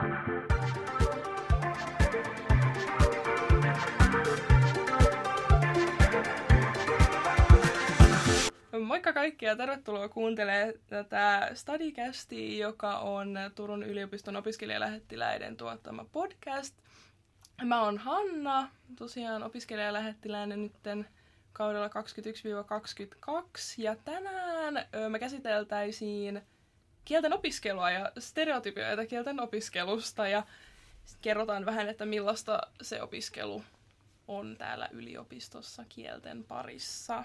[0.00, 0.32] Moikka
[9.12, 16.74] kaikki ja tervetuloa kuuntelemaan tätä Studycastia, joka on Turun yliopiston opiskelijalähettiläiden tuottama podcast.
[17.64, 21.08] Mä oon Hanna, tosiaan opiskelijalähettiläinen nytten
[21.52, 21.90] kaudella 21-22
[23.78, 24.74] ja tänään
[25.08, 26.42] me käsiteltäisiin
[27.10, 30.42] kielten opiskelua ja stereotypioita kielten opiskelusta ja
[31.20, 33.64] kerrotaan vähän, että millaista se opiskelu
[34.28, 37.24] on täällä yliopistossa kielten parissa.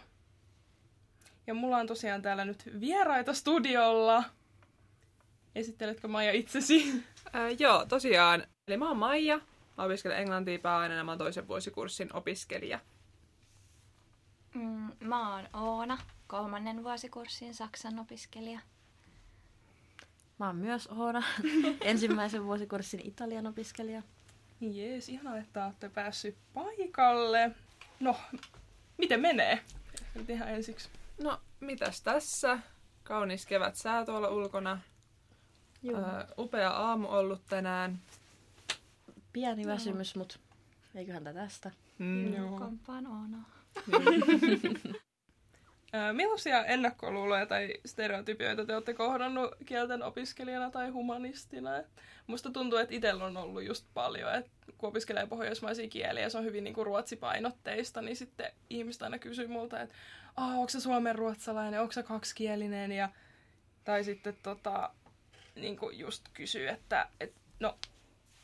[1.48, 4.24] Ja mulla on tosiaan täällä nyt vieraita studiolla.
[5.56, 7.04] Esitteletkö Maija itsesi?
[7.36, 8.44] Äh, joo, tosiaan.
[8.68, 9.40] Eli mä oon Maija.
[9.78, 11.04] Mä opiskelen englantia pääaineena.
[11.04, 12.80] Mä oon toisen vuosikurssin opiskelija.
[14.54, 15.98] Mm, mä oon Oona,
[16.28, 18.60] kolmannen vuosikurssin Saksan opiskelija.
[20.40, 21.24] Mä oon myös Oona,
[21.82, 24.02] ensimmäisen vuosikurssin Italian opiskelija.
[24.62, 27.52] Jees, ihanaa, että olette päässyt paikalle.
[28.00, 28.16] No,
[28.98, 29.60] miten menee?
[30.16, 30.90] Nyt ihan ensiksi.
[31.24, 32.60] No, mitäs tässä?
[33.04, 34.80] Kaunis kevät sää tuolla ulkona.
[35.84, 36.00] Joo.
[36.00, 38.00] Ö, upea aamu ollut tänään.
[39.34, 40.40] Pieni väsymys, mut
[40.96, 41.72] eiköhän tästä.
[41.98, 42.34] Mm.
[42.34, 42.60] Joo.
[42.60, 43.44] Kompaan Oona.
[46.14, 51.70] Millaisia ennakkoluuloja tai stereotypioita te olette kohdannut kielten opiskelijana tai humanistina?
[52.28, 56.44] Musta tuntuu, että itsellä on ollut just paljon, että kun opiskelee pohjoismaisia kieliä se on
[56.44, 59.96] hyvin niinku ruotsipainotteista, niin sitten ihmiset aina kysyy multa, että
[60.38, 63.10] onko se suomen ruotsalainen, onko se kaksikielinen ja
[63.86, 64.90] tai sitten tota,
[65.56, 67.78] niinku just kysyy, että et, no,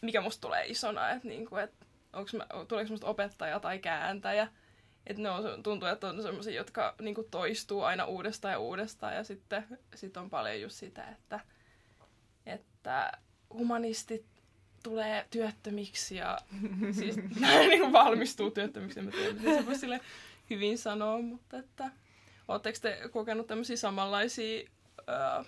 [0.02, 1.74] mikä musta tulee isona, että niinku, et,
[2.14, 4.48] onks mä, tuleeko musta opettaja tai kääntäjä.
[5.08, 9.16] Että ne on, tuntuu, että on sellaisia, jotka niinku toistuu aina uudestaan ja uudestaan.
[9.16, 11.40] Ja sitten sit on paljon just sitä, että,
[12.46, 13.12] että
[13.54, 14.26] humanistit
[14.84, 16.38] tulee työttömiksi ja
[17.00, 19.00] siis näin niin valmistuu työttömiksi.
[19.00, 20.00] En mä tiedä, miten se voi sille
[20.50, 21.92] hyvin sanoa, mutta että
[22.48, 24.70] Oletteko te kokenut tämmöisiä samanlaisia
[25.08, 25.44] ää,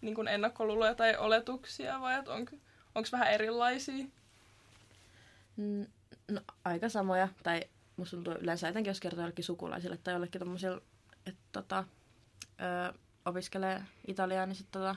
[0.00, 2.56] niin kuin ennakkoluuloja tai oletuksia vai onko
[2.94, 4.04] onko vähän erilaisia?
[5.56, 5.86] Mm,
[6.30, 7.28] No, aika samoja.
[7.42, 7.62] Tai
[8.00, 10.82] musta tuntuu yleensä etenkin, jos kertoo jollekin sukulaisille tai jollekin tommosille,
[11.26, 11.84] että tota,
[12.42, 14.96] ö, opiskelee italiaa, niin sitten tota,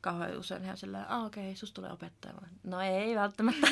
[0.00, 2.34] kauhean usein he on silleen, ah okei, okay, sus tulee opettaja.
[2.64, 3.66] No ei välttämättä.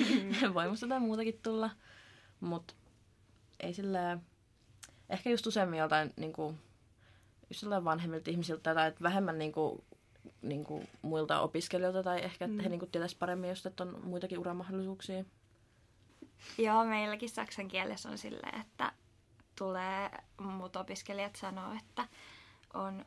[0.54, 1.70] Voi musta jotain muutakin tulla.
[2.40, 2.76] Mut
[3.60, 4.22] ei silleen,
[5.10, 6.54] ehkä just useammin joltain niinku,
[7.50, 9.84] just jotain vanhemmilta ihmisiltä tai että vähemmän niinku,
[10.42, 12.62] niinku muilta opiskelijoilta tai ehkä, että Mm.
[12.62, 15.24] he niinku tietäis paremmin just, että on muitakin uramahdollisuuksia.
[16.58, 18.92] Joo, meilläkin saksan kielessä on silleen, että
[19.56, 20.10] tulee,
[20.40, 22.08] mut opiskelijat sanoo, että
[22.74, 23.04] on,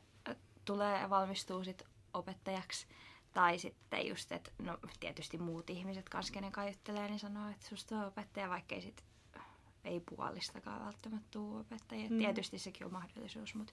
[0.64, 1.82] tulee ja valmistuu sit
[2.14, 2.86] opettajaksi.
[3.32, 7.66] Tai sitten just, että no tietysti muut ihmiset kanssa, kenen kai juttelee, niin sanoo, että
[7.66, 9.04] susta on opettaja, vaikka ei sit
[9.84, 12.10] ei puolistakaan välttämättä tuu opettajia.
[12.10, 12.18] Mm.
[12.18, 13.72] Tietysti sekin on mahdollisuus, mutta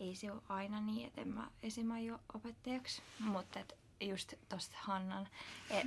[0.00, 1.90] ei se ole aina niin, että en mä esim.
[1.90, 3.02] aio opettajaksi.
[3.18, 5.28] Mutta et just tosta Hannan
[5.70, 5.84] e, ö,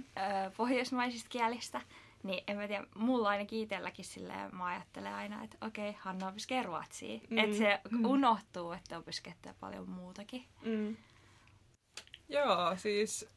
[0.58, 1.82] pohjoismaisista kielistä,
[2.24, 6.64] niin en mä tiedä, mulla ainakin itselläkin silleen, mä ajattelen aina, että okei, Hanna opiskelee
[6.64, 7.18] ruotsia.
[7.18, 7.36] Mm.
[7.36, 7.38] Mm.
[7.38, 10.46] Että se unohtuu, että opiskelee paljon muutakin.
[10.66, 10.98] Mm.
[12.30, 13.30] Joo, siis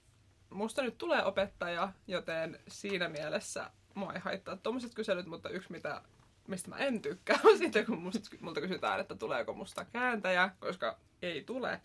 [0.50, 6.02] musta nyt tulee opettaja, joten siinä mielessä mua ei haittaa tuommoiset kyselyt, mutta yksi mitä,
[6.48, 10.98] mistä mä en tykkää on sitten, kun musta, multa kysytään, että tuleeko musta kääntäjä, koska
[11.22, 11.80] ei tule.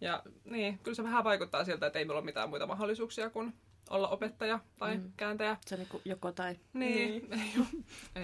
[0.00, 3.54] Ja niin, kyllä se vähän vaikuttaa siltä, että ei mulla ole mitään muita mahdollisuuksia kuin
[3.90, 5.02] olla opettaja tai Mm.
[5.02, 5.12] mm.
[5.16, 5.56] kääntäjä.
[5.66, 6.56] Se on niinku joko tai.
[6.72, 7.66] Niin, ei, ole,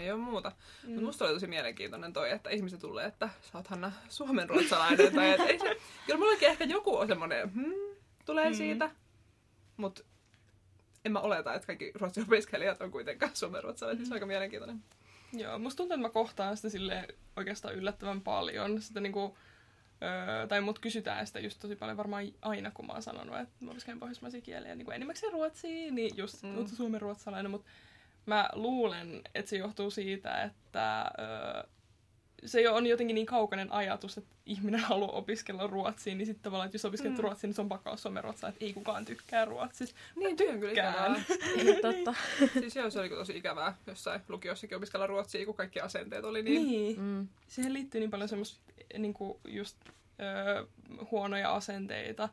[0.03, 0.49] ei ole muuta.
[0.51, 0.89] Mm.
[0.89, 0.91] Mm.
[0.91, 5.13] Mutta musta oli tosi mielenkiintoinen toi, että ihmiset tulee, että sä oot Hanna suomen ruotsalainen.
[5.15, 7.73] tai että ei se, kyllä mullakin ehkä joku on semmoinen, hmm,
[8.25, 8.51] tulee Mm.
[8.51, 8.57] mm.
[8.57, 8.91] siitä.
[9.77, 10.03] Mutta
[11.05, 14.05] en mä oleta, että kaikki ruotsin opiskelijat on kuitenkaan suomen ruotsalaisia.
[14.07, 14.85] Se on aika mielenkiintoinen.
[15.33, 18.83] Joo, musta tuntuu, että mä kohtaan sitä sille oikeastaan yllättävän paljon.
[18.83, 19.37] Sitä niinku,
[20.03, 23.65] öö, tai mut kysytään sitä just tosi paljon varmaan aina, kun mä oon sanonut, että
[23.65, 26.49] mä opiskelen pohjoismaisia kieliä, niin kuin enimmäkseen ruotsia, niin just Mm.
[26.49, 26.67] mm.
[26.67, 27.71] suomen ruotsalainen, mutta
[28.27, 31.63] mä luulen, että se johtuu siitä, että öö,
[32.45, 36.75] se on jotenkin niin kaukainen ajatus, että ihminen haluaa opiskella ruotsia, niin sitten tavallaan, että
[36.75, 37.23] jos opiskelet Mm.
[37.23, 39.99] ruotsia, niin se on pakko olla suomen ruotsia, että ei kukaan tykkää ruotsista.
[40.17, 40.93] Niin, on kyllä tykkään.
[41.17, 41.25] ikävää.
[41.67, 42.15] Ei totta.
[42.61, 46.67] siis joo, se oli tosi ikävää jossain lukiossakin opiskella ruotsia, kun kaikki asenteet oli niin.
[46.67, 47.01] niin.
[47.01, 47.29] Mm.
[47.49, 48.61] siihen liittyy niin paljon semmoista
[48.99, 49.77] niinku just
[50.21, 50.67] öö,
[51.11, 52.29] huonoja asenteita,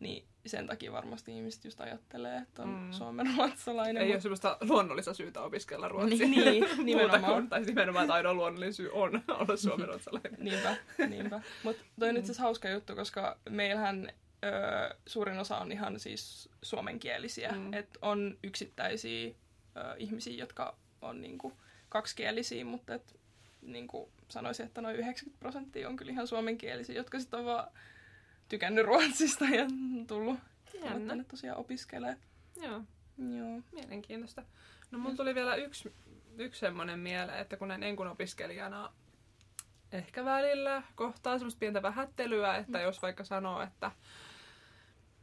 [0.00, 2.74] niin sen takia varmasti ihmiset just ajattelee, että on Mm.
[2.84, 2.92] mm.
[2.92, 3.96] suomen ruotsalainen.
[4.02, 6.28] Ei mut- ole semmoista luonnollista syytä opiskella ruotsia.
[6.28, 7.32] Niin, Muuta nimenomaan.
[7.32, 10.36] kuin, tai siis nimenomaan, että ainoa luonnollinen syy on olla suomen ruotsalainen.
[10.38, 10.76] Niinpä,
[11.08, 11.40] niinpä.
[11.62, 14.12] Mutta toi on itse asiassa hauska juttu, koska meillähän
[14.44, 17.48] ö, suurin osa on ihan siis suomenkielisiä.
[17.52, 17.58] Mm.
[17.58, 17.72] Mm.
[17.74, 19.28] Että on yksittäisiä
[19.76, 21.52] ö, ihmisiä, jotka on niinku
[21.88, 23.16] kaksikielisiä, mutta et,
[23.62, 27.68] niinku sanoisin, että noin 90 prosenttia on kyllä ihan suomenkielisiä, jotka sitten on vaan
[28.48, 29.66] tykännyt ruotsista ja
[30.06, 30.38] tullut
[30.72, 32.18] tullut tänne tosiaan opiskelemaan.
[32.62, 32.82] Joo,
[33.18, 33.62] Joo.
[33.72, 34.42] mielenkiintoista.
[34.90, 35.92] No mulla tuli vielä yksi,
[36.38, 38.92] yksi semmoinen mieleen, että kun näin enkun opiskelijana
[39.92, 43.90] ehkä välillä kohtaa semmoista pientä vähättelyä, että jos vaikka sanoo, että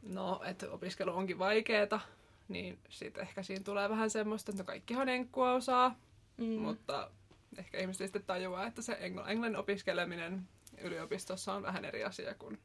[0.02, 2.00] no, että opiskelu onkin vaikeeta,
[2.48, 5.96] niin sitten ehkä siinä tulee vähän semmoista, että no kaikkihan enkkua osaa,
[6.38, 6.44] Mm.
[6.44, 6.60] mm.
[6.60, 7.10] mutta
[7.56, 10.48] ehkä ihmiset sitten tajua, että se engl- englannin opiskeleminen
[10.80, 12.58] yliopistossa on vähän eri asia kuin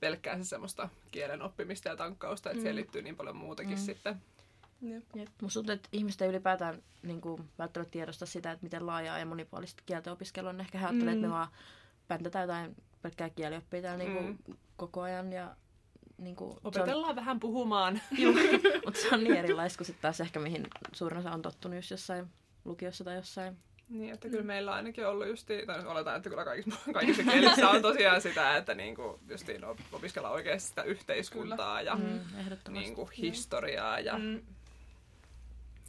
[0.00, 2.60] pelkkää se semmoista kielen oppimista ja tankkausta, että mm.
[2.60, 3.84] siihen liittyy niin paljon muutakin Mm.
[3.84, 4.22] sitten.
[4.82, 5.04] Jep.
[5.14, 5.28] Jep.
[5.42, 9.26] Musta tuntuu, että ihmiset ei ylipäätään niin kuin, välttämättä tiedosta sitä, että miten laajaa ja
[9.26, 10.60] monipuolista kielten opiskelu on.
[10.60, 11.18] Ehkä he ajattelee, mm.
[11.18, 11.48] että me vaan
[12.08, 14.56] päntätään jotain pelkkää kielioppia täällä niin kuin, Mm.
[14.76, 15.32] koko ajan.
[15.32, 15.56] Ja,
[16.18, 18.00] niin kuin, Opetellaan vähän puhumaan.
[18.84, 21.90] mutta se on niin erilaista kuin sitten taas ehkä mihin suurin osa on tottunut just
[21.90, 22.26] jossain
[22.64, 23.56] lukiossa tai jossain.
[23.88, 27.68] Niin, että kyllä meillä on ainakin ollut justi, tai oletaan, että kyllä kaikissa, kaikissa kielissä
[27.70, 32.70] on tosiaan sitä, että niinku justiin op- opiskellaan oikeasti sitä yhteiskuntaa ja Mm, ehdottomasti.
[32.72, 34.40] niinku historiaa ja Mm.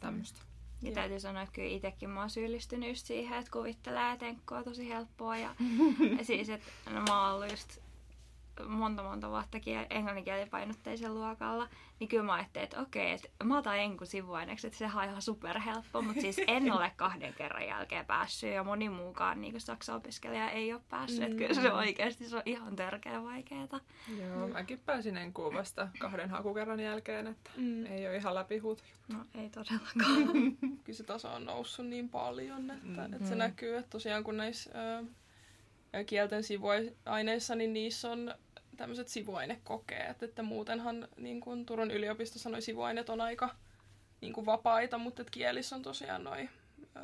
[0.00, 0.40] tämmöistä.
[0.82, 4.16] Ja täytyy sanoa, että kyllä itsekin mä oon syyllistynyt just siihen, että kuvittelee,
[4.50, 5.36] on tosi helppoa.
[5.36, 5.54] Ja,
[6.18, 7.78] ja siis, että no, mä oon ollut just
[8.68, 11.68] monta monta vuotta kiel- englanninkielipainotteisen luokalla,
[12.00, 15.22] niin kyllä mä ajattelin, että okei, että mä otan enkun sivuaineeksi, että sehän on ihan
[15.22, 20.72] superhelppo, mutta siis en ole kahden kerran jälkeen päässyt ja moni muukaan niin saksa-opiskelija ei
[20.72, 23.80] ole päässyt, että kyllä se oikeasti se on ihan törkeä vaikeeta.
[24.20, 27.86] Joo, mäkin pääsin enkuun vasta kahden hakukerran jälkeen, että Mm.
[27.86, 28.82] ei ole ihan läpihuuto.
[29.12, 30.32] No ei todellakaan.
[30.84, 32.96] Kyllä se taso on noussut niin paljon, että, Mm.
[33.08, 33.12] mm.
[33.14, 33.38] että se Mm.
[33.38, 34.70] näkyy, että tosiaan kun näissä
[35.94, 38.34] ö, kielten sivuaineissa, niin niissä on
[38.78, 43.54] tämmöiset sivuainekokeet, että muutenhan niin kuin Turun yliopistossa noi sivuaineet on aika
[44.20, 46.48] niin kuin vapaita, mutta että kielissä on tosiaan noi
[46.96, 47.00] ö,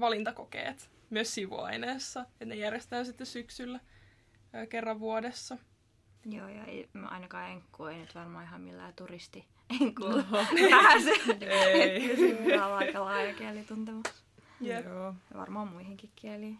[0.00, 3.80] valintakokeet myös sivuaineessa, että ne järjestetään sitten syksyllä
[4.54, 5.58] ö, kerran vuodessa.
[6.24, 9.44] Joo, ja ei, mä ainakaan enkku ei nyt varmaan ihan millään turisti
[9.80, 10.24] enkulla
[10.70, 11.10] pääse.
[11.46, 12.10] Ei.
[12.10, 14.24] Että kyllä on aika laaja kielituntemus.
[14.60, 14.84] Jep.
[14.84, 15.14] Joo.
[15.30, 16.58] Ja varmaan muihinkin kieliin.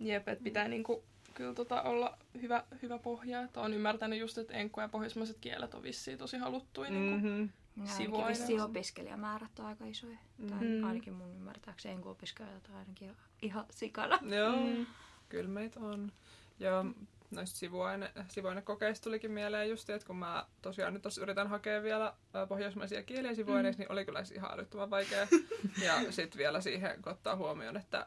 [0.00, 1.04] Jep, että pitää niinku,
[1.38, 3.42] kyllä tota olla hyvä, hyvä pohja.
[3.42, 6.90] Että on ymmärtänyt just, että enkku ja pohjoismaiset kielet on vissiin tosi haluttuja.
[6.90, 7.40] Mm-hmm.
[7.40, 8.42] Ja ainakin Sivuaineessa.
[8.42, 10.18] vissiin opiskelijamäärät on aika isoja.
[10.50, 10.84] Tai Mm.
[10.84, 14.18] ainakin mun ymmärtääkseni enkun opiskelijoita on ainakin ihan sikana.
[14.36, 14.86] Joo, Mm.
[15.28, 16.12] kyllä meitä on.
[16.60, 16.84] Ja
[17.30, 22.14] noista sivuaine, sivuainekokeista tulikin mieleen just, että kun mä tosiaan nyt tossa yritän hakea vielä
[22.48, 23.84] pohjoismaisia kieliä sivuaineissa, mm.
[23.84, 25.26] niin oli kyllä ihan älyttömän vaikea.
[25.86, 28.06] ja sitten vielä siihen, kun ottaa huomioon, että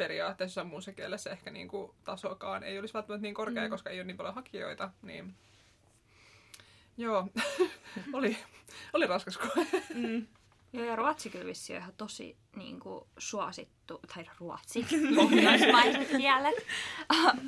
[0.00, 3.70] periaatteessa muussa kielessä ehkä niinku tasokaan ei olisi välttämättä niin korkea, Mm.
[3.70, 4.90] koska ei ole niin paljon hakijoita.
[5.02, 5.34] Niin...
[6.96, 7.28] Joo,
[8.12, 8.36] oli,
[8.92, 9.66] oli raskas koe.
[9.94, 10.26] Mm.
[10.72, 14.86] Joo, ja ruotsi kyllä vissiin on ihan tosi niin kuin, suosittu, tai ruotsi,
[15.16, 16.66] pohjoismaiset kielet,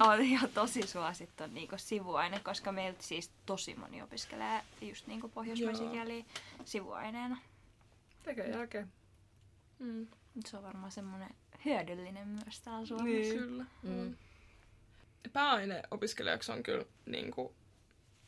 [0.01, 5.21] on ihan tosi suosittu niin kuin, sivuaine, koska meiltä siis tosi moni opiskelee just niin
[5.21, 6.25] kuin, pohjoismaisia kieliä
[6.65, 7.37] sivuaineena.
[8.23, 8.93] Tekee jälkeen.
[9.79, 10.07] Mm.
[10.47, 11.31] Se on varmaan semmoinen
[11.64, 13.35] hyödyllinen myös täällä Suomessa.
[13.35, 13.38] Niin.
[13.38, 13.64] Kyllä.
[13.82, 13.91] Mm.
[13.91, 14.17] Mm.
[15.32, 17.55] Pääaineopiskelijaksi on kyllä niin kuin,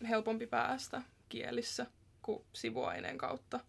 [0.08, 1.86] helpompi päästä kielissä
[2.22, 3.60] kuin sivuaineen kautta.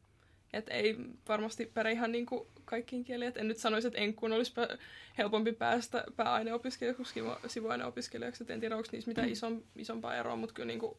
[0.53, 0.97] Et ei
[1.27, 3.29] varmasti pärjää ihan niin kuin kaikkiin kieliin.
[3.29, 4.77] Et en nyt sanoisi, että enkkuun olisi pä-
[5.17, 8.43] helpompi päästä pääaineopiskelijaksi kuin sivu- sivuaineopiskelijaksi.
[8.43, 10.97] Et en tiedä, onko niissä mitään ison, isompaa eroa, mutta kyllä niin kuin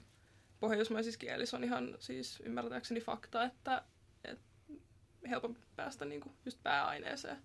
[0.61, 3.83] pohjoismaisissa kielissä on ihan siis ymmärtääkseni fakta, että,
[4.25, 4.45] että
[5.29, 7.37] helpompi päästä niin kuin just pääaineeseen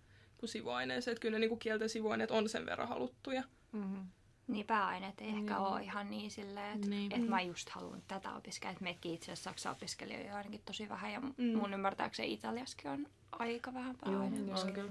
[0.42, 1.12] kuin sivuaineeseen.
[1.14, 3.44] Että kyllä ne niin kuin kielten sivuaineet on sen verran haluttuja.
[3.72, 4.06] Mm-hmm.
[4.48, 5.68] Niin pääaineet ei ehkä Joo.
[5.68, 7.14] ole ihan niin silleen, että Niin.
[7.16, 8.72] et mä just haluan tätä opiskella.
[8.72, 11.12] Että meidänkin itse asiassa saksa-opiskelijoita on ainakin tosi vähän.
[11.14, 11.34] Ja Mm.
[11.38, 11.58] mm.
[11.58, 14.82] mun ymmärtääkseni Italiaskin on aika vähän pääaineita.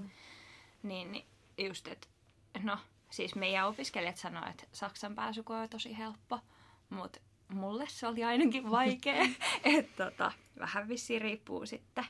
[0.83, 1.25] Niin, niin
[1.57, 2.07] just, että
[2.63, 2.77] no,
[3.09, 6.39] siis meidän opiskelijat sanoo, että Saksan pääsykoe on tosi helppo,
[6.89, 7.19] mutta
[7.53, 9.23] mulle se oli ainakin vaikea.
[9.63, 12.05] että tota, vähän vissiin riippuu sitten,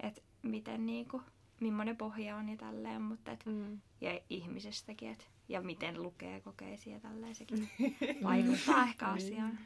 [0.00, 1.22] että miten niinku,
[1.60, 3.80] millainen pohja on ja tälleen, mutta et, Mm.
[4.00, 7.70] ja ihmisestäkin, et, ja miten lukee kokeisia ja tälleen sekin
[8.24, 9.58] vaikuttaa ehkä asiaan.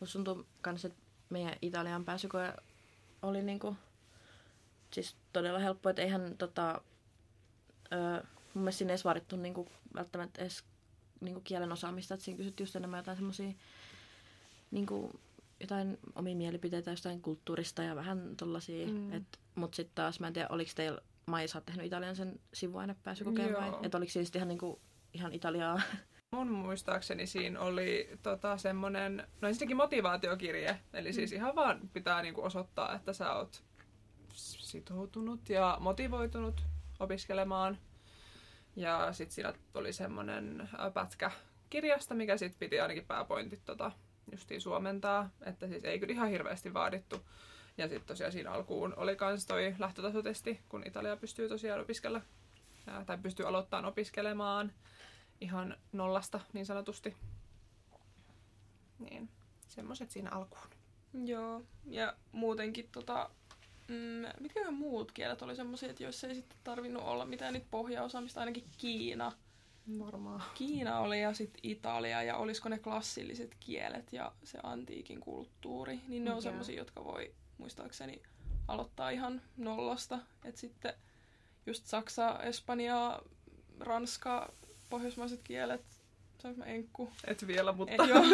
[0.00, 0.98] Musta tuntuu kans, että
[1.30, 2.54] meidän Italian pääsykoe
[3.22, 3.76] oli niinku,
[4.92, 6.80] siis todella helppo, että eihän tota,
[7.92, 10.64] ö, mun mielestä siinä ei edes vaadittu niinku, välttämättä edes
[11.20, 13.52] niinku kielen osaamista, että siinä kysyttiin just enemmän jotain semmosia
[14.70, 15.20] niinku,
[15.60, 18.92] jotain omia mielipiteitä jostain kulttuurista ja vähän tollasia, Mm.
[18.92, 19.12] mm.
[19.12, 23.72] et, mut sitten taas mä en tiedä, oliko teillä Maija, tehnyt Italian sen sivuainepääsykokeen vai?
[23.82, 24.80] Että oliko siinä sit ihan niinku,
[25.12, 25.80] ihan Italiaa?
[26.36, 32.42] mun muistaakseni siinä oli tota, semmoinen, no ensinnäkin motivaatiokirje, eli siis ihan vaan pitää niinku
[32.42, 33.62] osoittaa, että sä oot
[34.32, 36.62] sitoutunut ja motivoitunut
[37.00, 37.78] opiskelemaan.
[38.76, 41.30] Ja sitten siinä oli semmoinen pätkä
[41.70, 43.92] kirjasta, mikä sitten piti ainakin pääpointit tota,
[44.32, 47.16] justiin suomentaa, että siis ei kyllä ihan hirveästi vaadittu.
[47.78, 52.20] Ja sitten tosiaan siinä alkuun oli kans toi lähtötasotesti, kun Italia pystyy tosiaan opiskella,
[53.06, 54.72] tai pystyy aloittamaan opiskelemaan
[55.40, 57.16] ihan nollasta niin sanotusti.
[58.98, 59.28] Niin,
[59.68, 60.66] semmoiset siinä alkuun.
[61.24, 63.30] Joo, ja muutenkin tota,
[63.88, 68.64] mm, mitkä muut kielet oli semmoisia, joissa ei sitten tarvinnut olla mitään niitä pohjaosaamista, ainakin
[68.78, 69.32] Kiina.
[69.98, 70.42] Varmaan.
[70.54, 76.24] Kiina oli ja sitten Italia ja olisiko ne klassilliset kielet ja se antiikin kulttuuri, niin
[76.24, 78.22] ne on semmoisia, jotka voi muistaakseni
[78.68, 80.18] aloittaa ihan nollasta.
[80.44, 80.94] Et sitten
[81.66, 83.22] just Saksa, Espanja,
[83.80, 84.52] Ranska,
[84.88, 85.84] pohjoismaiset kielet,
[86.38, 87.12] saanko mä enkku?
[87.24, 88.24] Et vielä, mutta Et, joo,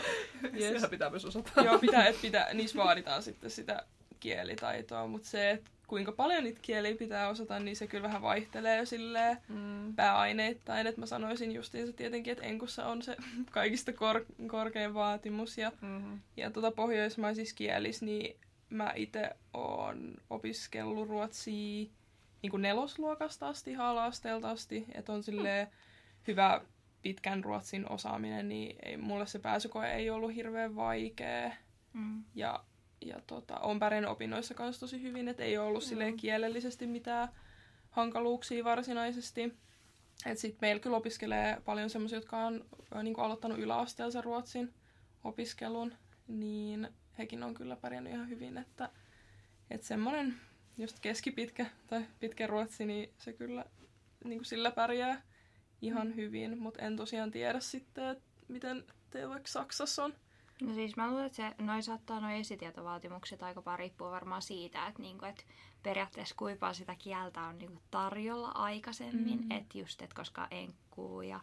[0.60, 0.86] yes.
[0.90, 1.62] pitää myös osata.
[1.62, 3.86] joo, pitää, et pitää, niissä vaaditaan sitten sitä
[4.22, 8.76] kielitaitoa, mutta se, että kuinka paljon niitä kieliä pitää osata, niin se kyllä vähän vaihtelee
[8.76, 9.94] jo silleen mm.
[9.94, 10.86] pääaineittain.
[10.86, 13.16] Että mä sanoisin justiinsa tietenkin, että enkussa on se
[13.50, 15.58] kaikista kor- korkein vaatimus.
[15.58, 16.20] Ja, mm-hmm.
[16.36, 18.36] ja tuota pohjoismaisissa kielissä, niin
[18.70, 21.90] mä itse oon opiskellut ruotsia
[22.42, 25.68] niin kuin nelosluokasta asti, ala-asteelta asti, että on silleen
[26.26, 26.60] hyvä
[27.02, 31.52] pitkän ruotsin osaaminen, niin ei, mulle se pääsykoe ei ollut hirveän vaikea.
[31.92, 32.24] Mm.
[32.34, 32.64] Ja,
[33.06, 36.16] ja tota, on pärjännyt opinnoissa kanssa tosi hyvin, että ei ollut mm.
[36.16, 37.28] kielellisesti mitään
[37.90, 39.54] hankaluuksia varsinaisesti.
[40.26, 42.64] Et sit meillä kyllä opiskelee paljon semmoisia, jotka on
[43.02, 44.74] niin kuin aloittanut yläasteelta ruotsin
[45.24, 45.94] opiskelun,
[46.28, 48.90] niin hekin on kyllä pärjännyt ihan hyvin, että,
[49.70, 50.34] että semmoinen
[50.78, 53.64] just keskipitkä tai pitkä ruotsi, niin se kyllä
[54.24, 55.22] niin kuin sillä pärjää
[55.82, 56.14] ihan mm.
[56.14, 60.14] hyvin, mutta en tosiaan tiedä sitten, että miten teillä vaikka Saksassa on.
[60.62, 64.86] No siis mä luulen, että se, noi saattaa noin esitietovaatimukset aika paljon riippuu varmaan siitä,
[64.86, 65.44] että, niinku, että
[65.82, 69.50] periaatteessa kuinka sitä kieltä on niinku tarjolla aikaisemmin, mm.
[69.50, 71.40] että just, että koska enkkuu ja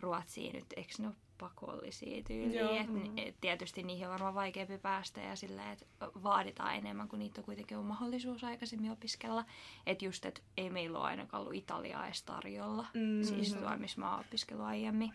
[0.00, 2.80] ruotsia nyt, eikö ne ole pakollisia tyyliä.
[2.80, 3.18] Et, mm.
[3.18, 7.44] et tietysti niihin on varmaan vaikeampi päästä ja silleen, että vaaditaan enemmän, kun niitä on
[7.44, 9.44] kuitenkin on mahdollisuus aikaisemmin opiskella.
[9.86, 13.22] Että just, että ei meillä ole ainakaan ollut Italiaa edes tarjolla, mm.
[13.22, 15.12] siis tuo, missä mä oon opiskellut aiemmin.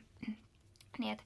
[0.99, 1.23] niin, että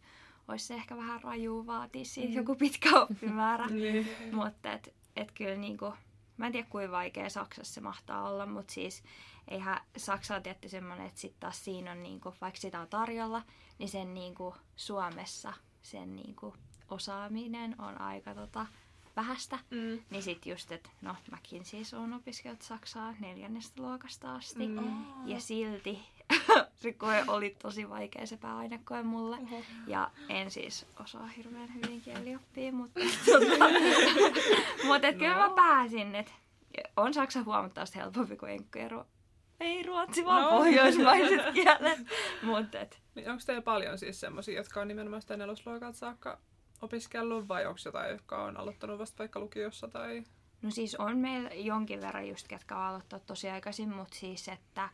[0.47, 2.35] olisi se ehkä vähän raju vaatia siitä mm.
[2.35, 3.67] joku pitkä oppimäärä.
[3.73, 4.09] Niin.
[4.31, 5.93] Mutta et, et kyllä niinku,
[6.37, 9.03] mä en tiedä kuinka vaikea Saksassa se mahtaa olla, mutta siis
[9.47, 13.41] eihän Saksa on tietty semmoinen, että sitten taas siinä on, niinku, vaikka sitä on tarjolla,
[13.77, 16.53] niin sen niinku, Suomessa sen niinku,
[16.89, 18.65] osaaminen on aika tota,
[19.15, 19.59] vähästä.
[19.69, 19.99] Mm.
[20.09, 24.67] Niin sitten just, että no mäkin siis olen opiskellut Saksaa neljännestä luokasta asti.
[24.67, 25.27] Mm.
[25.27, 25.99] Ja silti
[26.91, 29.37] koe oli tosi vaikea se pääainekoe mulle.
[29.37, 29.63] Uh-huh.
[29.87, 32.99] Ja en siis osaa hirveän hyvin kielioppia, mutta,
[34.87, 35.19] mutta et no.
[35.19, 36.15] kyllä mä pääsin.
[36.15, 36.33] Et
[36.97, 39.05] on Saksa huomattavasti helpompi kuin enkku ja ruo-
[39.59, 40.49] ei ruotsi, vaan no.
[40.49, 41.99] pohjoismaiset kielet.
[42.41, 43.01] Mut et.
[43.15, 46.39] Niin onko teillä paljon siis semmoisia, jotka on nimenomaan sitä nelosluokalta saakka
[46.81, 50.23] opiskellut vai onko jotain, jotka on aloittanut vasta vaikka lukiossa tai...
[50.61, 54.89] No siis on meillä jonkin verran just, ketkä on aloittanut tosi aikaisin, mutta siis että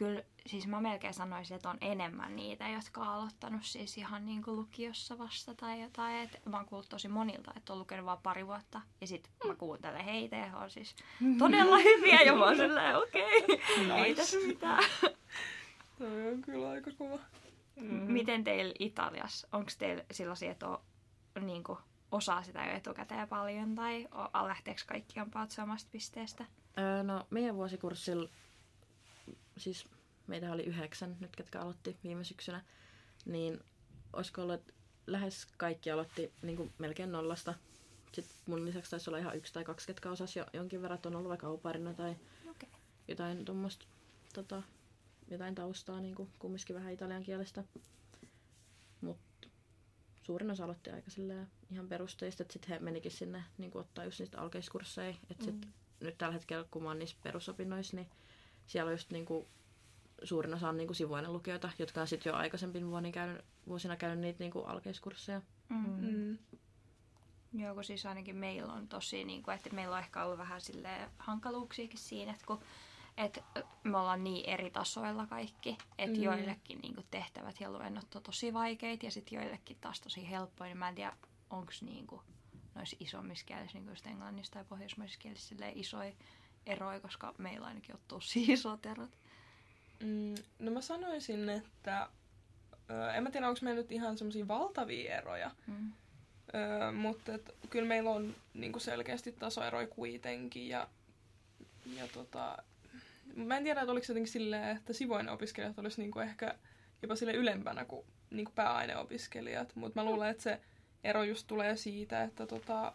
[0.00, 4.42] kyllä, siis mä melkein sanoisin, että on enemmän niitä, jotka on aloittanut siis ihan niin
[4.42, 6.16] kuin lukiossa vasta tai jotain.
[6.16, 9.54] Et mä oon kuullut tosi monilta, että on lukenut vain pari vuotta ja sit mä
[9.54, 10.96] kuuntelen heitä ja on siis
[11.38, 14.84] todella hyviä ja mä oon silleen, okei, okay, ei tässä mitään.
[15.98, 17.18] Toi on kyllä aika kova.
[17.76, 18.12] Mm-hmm.
[18.12, 20.78] Miten teillä Italiassa, onko teillä sellaisia, että on,
[21.40, 21.78] niin kuin,
[22.12, 24.08] osaa sitä jo etukäteen paljon tai
[24.46, 26.44] lähteekö kaikki ampaat samasta pisteestä?
[26.78, 28.28] Öö, no meidän vuosikurssilla
[29.60, 29.88] siis
[30.26, 32.64] meitä oli yhdeksän nyt, ketkä aloitti viime syksynä,
[33.24, 33.60] niin
[34.12, 34.72] olisiko ollut, että
[35.06, 37.54] lähes kaikki aloitti niin kuin melkein nollasta.
[38.12, 41.16] Sitten mun lisäksi taisi olla ihan yksi tai kaksi, ketkä osasi jo jonkin verran, on
[41.16, 42.16] ollut vaikka auparina tai
[42.50, 42.68] okay.
[43.08, 43.86] jotain tuommoista
[44.34, 44.62] tota,
[45.30, 47.64] jotain taustaa niin kuin kumminkin vähän italian kielestä.
[49.00, 49.48] Mutta
[50.22, 51.10] suurin osa aloitti aika
[51.72, 55.14] ihan perusteista, että sitten he menikin sinne niin kuin ottaa just niistä alkeiskursseja.
[55.30, 55.60] Että mm.
[56.00, 58.08] nyt tällä hetkellä, kun mä oon niissä perusopinnoissa, niin
[58.66, 59.48] siellä on just niinku,
[60.22, 64.20] suurin osa on niinku sivuinen lukijoita, jotka on sitten jo aikaisempin vuosina käynyt, vuosina käynyt
[64.20, 65.42] niitä niinku alkeiskursseja.
[65.68, 65.86] Mm.
[66.00, 66.38] Mm.
[67.52, 70.60] Joo, kun siis ainakin meillä on tosi, niin kuin, että meillä on ehkä ollut vähän
[70.60, 72.60] sille hankaluuksiakin siinä, että kun
[73.16, 73.44] et
[73.84, 76.22] me ollaan niin eri tasoilla kaikki, että mm.
[76.22, 80.68] joillekin niin kuin, tehtävät ja luennot on tosi vaikeita ja sitten joillekin taas tosi helppoja,
[80.68, 81.16] niin mä en tiedä,
[81.50, 82.22] onko niin kuin,
[82.74, 86.12] noissa isommissa kielissä, niin kuin just englannissa tai pohjoismaisissa kielissä isoja
[86.66, 89.10] eroja, koska meillä ainakin on tosi isot erot.
[90.00, 92.08] Mm, no mä sanoisin, että
[92.90, 95.92] Öö, en mä tiedä, onko meillä nyt ihan semmoisia valtavia eroja, Mm.
[96.54, 100.68] öö, mutta et, kyllä meillä on niinku selkeästi tasoeroja kuitenkin.
[100.68, 100.88] Ja,
[101.96, 102.58] ja tota,
[103.36, 106.54] mä en tiedä, että oliko se jotenkin silleen, että sivuinen opiskelijat olisi niinku ehkä
[107.02, 109.76] jopa sille ylempänä kuin niinku pääaineopiskelijat.
[109.76, 110.60] Mutta mä luulen, että se
[111.04, 112.92] ero just tulee siitä, että tota,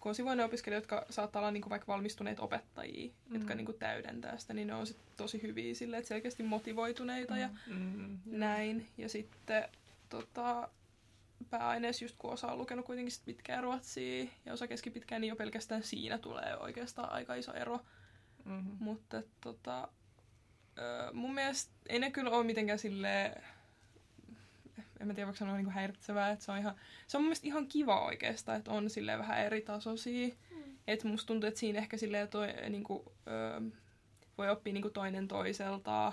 [0.00, 3.34] kun on sivuinen opiskelijat, jotka saattaa olla niinku vaikka valmistuneita opettajia, mm.
[3.34, 7.48] jotka niinku täydentää sitä, niin ne on sit tosi hyviä silleen, että selkeästi motivoituneita ja
[7.66, 8.18] Mm.
[8.26, 8.86] näin.
[8.98, 9.68] Ja sitten
[10.08, 10.68] tota,
[11.50, 15.36] pääaineessa, just kun osa on lukenut kuitenkin sit pitkää ruotsia ja osa keskipitkää, niin jo
[15.36, 17.80] pelkästään siinä tulee oikeastaan aika iso ero.
[18.44, 18.76] Mm-hmm.
[18.80, 19.88] Mutta tota,
[21.12, 23.42] mun mielestä ei ne kyllä ole mitenkään silleen,
[25.00, 26.74] en mä tiedä voiko sanoa niinku häiritsevää, että se on ihan,
[27.06, 30.28] se on mun mielestä ihan kiva oikeastaan, että on silleen vähän eri tasoisia.
[30.28, 30.62] Mm.
[30.86, 33.60] Että musta tuntuu, että siinä ehkä silleen toi, niinku, ö,
[34.38, 36.12] voi oppia niinku toinen toiseltaan.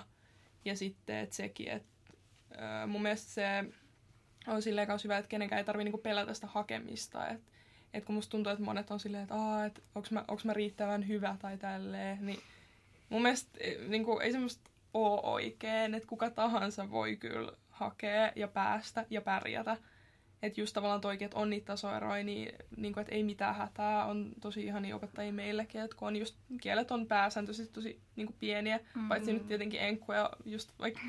[0.64, 1.88] Ja sitten, että sekin, että
[2.52, 3.64] ö, mun mielestä se
[4.46, 7.28] on silleen kanssa hyvä, että kenenkään ei tarvitse niinku pelätä sitä hakemista.
[7.28, 7.50] Että
[7.94, 11.08] et kun musta tuntuu, että monet on silleen, että et onks, mä, onks mä riittävän
[11.08, 12.40] hyvä tai tälleen, niin
[13.08, 18.48] mun mielestä eh, niinku, ei semmoista ole oikein, että kuka tahansa voi kyllä hakea ja
[18.48, 19.76] päästä ja pärjätä.
[20.42, 24.04] Että just tavallaan toikin, että on niitä tasoeroja, niin, niin kuin, että ei mitään hätää,
[24.04, 28.36] on tosi ihania opettajia meillekin, että kun on just, kielet on pääsääntöisesti tosi niin kuin
[28.40, 29.08] pieniä, mm.
[29.08, 31.00] paitsi nyt tietenkin enkku ja just vaikka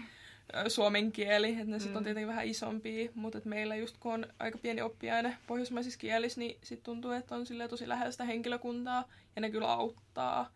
[0.67, 2.05] suomen kieli, että ne sitten on Mm.
[2.05, 6.57] tietenkin vähän isompia, mutta että meillä just kun on aika pieni oppiaine pohjoismaisissa kielissä, niin
[6.63, 9.03] sitten tuntuu, että on silleen tosi lähellä sitä henkilökuntaa
[9.35, 10.51] ja ne kyllä auttaa.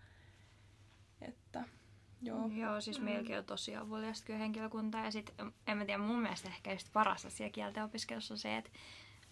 [2.22, 2.48] Joo.
[2.56, 3.06] Joo, siis Mm.
[3.06, 5.06] meilläkin on tosi avuliasta kyllä henkilökuntaa.
[5.06, 8.58] Ja sitten, en mä tiedä, mun mielestä ehkä just paras asia kielten opiskelussa on se,
[8.58, 8.70] että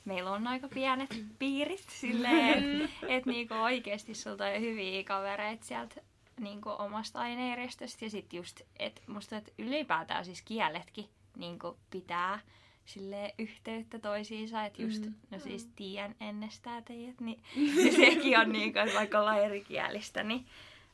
[0.06, 6.02] meillä on aika pienet piirit silleen, että et niinku oikeasti sulta on hyviä kavereita sieltä
[6.40, 8.06] niinku omasta aineiristöstä.
[8.06, 12.40] Ja sitten just, että musta että ylipäätään siis kieletkin niinku pitää
[12.86, 15.14] sille yhteyttä toisiinsa, että just, Mm.
[15.32, 17.44] no siis tiedän ennestään teidät, niin
[17.96, 20.46] sekin on niinku, että vaikka ollaan erikielistä, niin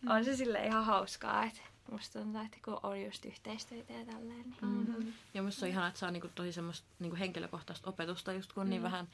[0.10, 4.42] on se sille ihan hauskaa, että musta tuntuu, että kun on just yhteistyötä ja tälleen,
[4.42, 5.14] niin Mm-hmm.
[5.34, 8.62] Ja musta se on ihanaa, että saa niinku tosi semmoista niinku henkilökohtaista opetusta, just kun
[8.62, 8.84] on niin Mm.
[8.84, 9.08] vähän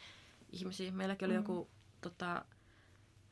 [0.51, 0.91] ihmisiä.
[0.91, 1.69] Meilläkin oli joku,
[2.01, 2.45] tota,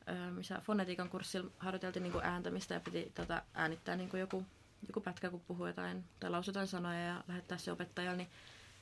[0.08, 4.44] ö, missä fonetiikan kurssilla harjoiteltiin niinku ääntämistä ja piti tota, äänittää niinku joku,
[4.88, 8.30] joku pätkä, kun puhuu jotain tai lausuu jotain sanoja ja lähettää se opettajalle, niin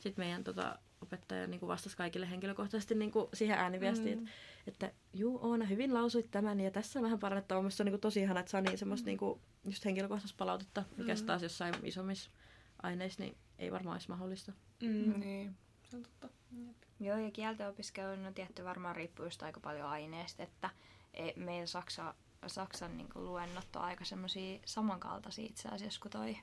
[0.01, 4.27] sitten meidän tota, opettaja niinku vastasi kaikille henkilökohtaisesti niinku siihen ääniviestiin, Mm.
[4.67, 7.63] että, että juu Oona, hyvin lausuit tämän ja tässä on vähän parannettavaa.
[7.63, 11.15] Mielestäni se on niinku tosi ihana, että saa niin semmoista niinku, just henkilökohtaista palautetta, mikä
[11.15, 11.27] Mm.
[11.27, 12.31] taas jossain isommissa
[12.83, 14.53] aineissa niin ei varmaan olisi mahdollista.
[14.83, 15.21] Mm.
[15.21, 15.57] Niin.
[15.91, 16.29] Se on totta.
[17.01, 20.71] Joo, ja kielten opiskelu on tietty varmaan riippuu just aika paljon aineesta, että
[21.15, 22.15] e- meillä Saksa,
[22.47, 26.37] Saksan niin luennot on aika semmoisia samankaltaisia itse asiassa kuin toi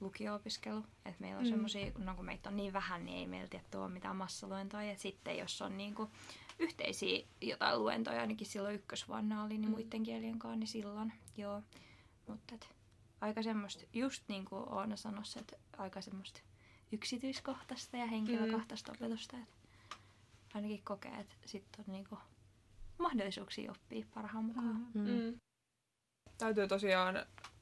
[0.00, 0.84] lukio-opiskelu.
[1.04, 1.48] Et meillä on Mm.
[1.48, 1.50] mm.
[1.50, 4.92] semmoisia, no kun meitä on niin vähän, niin ei meillä tietty ole mitään massaluentoja.
[4.92, 6.10] Et sitten jos on niin kuin
[6.58, 9.70] yhteisiä jotain luentoja, ainakin silloin ykkösvuonna oli, niin Mm.
[9.70, 11.62] muiden kielien kanssa, niin silloin joo.
[12.26, 12.54] Mutta
[13.20, 16.40] aika semmoista, just niin kuin Oona sanoi, että aika semmoista
[16.92, 18.96] yksityiskohtaista ja henkilökohtaista mm.
[18.96, 19.36] opetusta.
[19.36, 19.54] Et
[20.54, 22.18] ainakin kokee, että sitten on niinku
[22.98, 24.86] mahdollisuuksia oppia parhaan mukaan.
[24.94, 25.00] Mm.
[25.10, 25.40] Mm.
[26.38, 27.14] Täytyy tosiaan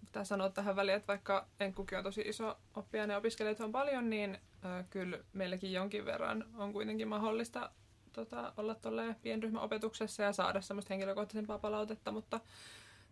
[0.06, 4.10] pitää sanoa tähän väliin, että vaikka Enkkukin on tosi iso oppiaine ja opiskelijoita on paljon,
[4.10, 7.70] niin äh, kyllä meilläkin jonkin verran on kuitenkin mahdollista
[8.12, 12.40] tota, olla tuolle pienryhmäopetuksessa ja saada semmoista henkilökohtaisempaa palautetta, mutta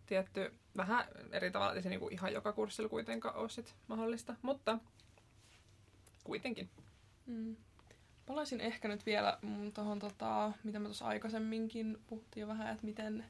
[0.05, 4.79] tietty vähän eri tavalla, ei se niinku ihan joka kurssilla kuitenkaan ole sit mahdollista, mutta
[6.23, 6.69] kuitenkin.
[7.25, 7.55] Mm.
[8.25, 9.37] Palaisin ehkä nyt vielä
[9.73, 13.25] tuohon, tota, mitä me tuossa aikaisemminkin puhuttiin vähän, että miten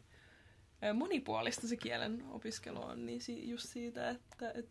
[0.94, 4.70] monipuolista se kielen opiskelu on, niin si- just siitä, että et,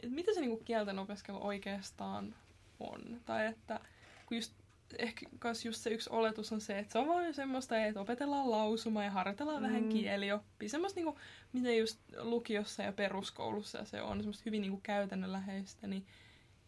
[0.00, 2.34] et mitä se niinku kielten opiskelu oikeastaan
[2.80, 3.20] on.
[3.26, 3.80] Tai että
[4.26, 4.52] kun just
[4.98, 8.50] ehkä kas just se yksi oletus on se, että se on vain semmoista, että opetellaan
[8.50, 9.68] lausuma ja harjoitellaan mm.
[9.68, 10.68] vähän kielioppia.
[10.68, 11.18] Semmoista niinku,
[11.52, 16.06] miten just lukiossa ja peruskoulussa se on semmoista hyvin niinku käytännönläheistä, niin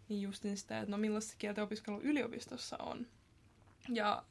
[0.09, 3.07] niin just niin sitä, että no millaista kielten opiskelu yliopistossa on.
[3.89, 4.25] Ja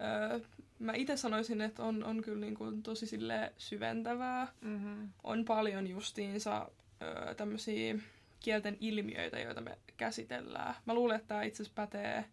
[0.00, 0.40] öö,
[0.82, 4.48] mä itse sanoisin, että on, on kyllä niin kuin tosi sille syventävää.
[4.60, 5.08] Mm-hmm.
[5.24, 6.68] On paljon justiinsa
[7.02, 7.94] öö, tämmöisiä
[8.40, 10.74] kielten ilmiöitä, joita me käsitellään.
[10.86, 12.24] Mä luulen, että tämä itse asiassa pätee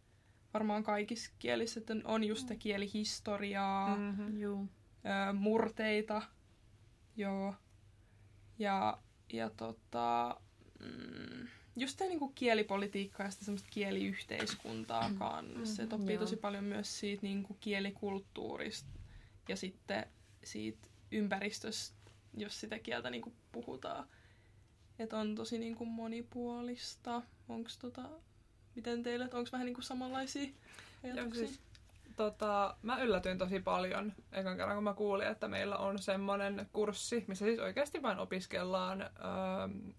[0.54, 4.02] varmaan kaikissa kielissä, että on just sitä kielihistoriaa, mm.
[4.02, 4.42] Mm-hmm.
[4.42, 4.68] Juu.
[5.06, 6.22] öö, murteita,
[7.18, 7.56] joo.
[8.60, 8.98] Ja,
[9.34, 10.36] ja tota,
[10.80, 11.48] mm,
[11.82, 15.84] just tämä niinku kielipolitiikkaa ja sitä semmoista kieliyhteiskuntaa kanssa.
[15.84, 16.24] Et oppii Joo.
[16.24, 18.90] tosi paljon myös siitä niinku kielikulttuurista
[19.48, 20.06] ja sitten
[20.44, 24.08] siitä ympäristöstä, jos sitä kieltä niinku puhutaan.
[25.00, 27.22] Että on tosi niinku monipuolista.
[27.50, 28.10] Onko tota
[28.76, 30.50] miten teille, että onko vähän niinku samanlaisia
[31.04, 31.48] ajatuksia?
[31.48, 31.60] siis
[32.20, 37.26] tota, mä yllätyin tosi paljon ekan kerran, kun mä kuulin, että meillä on semmoinen kurssi,
[37.28, 39.08] missä siis oikeasti vain opiskellaan ö,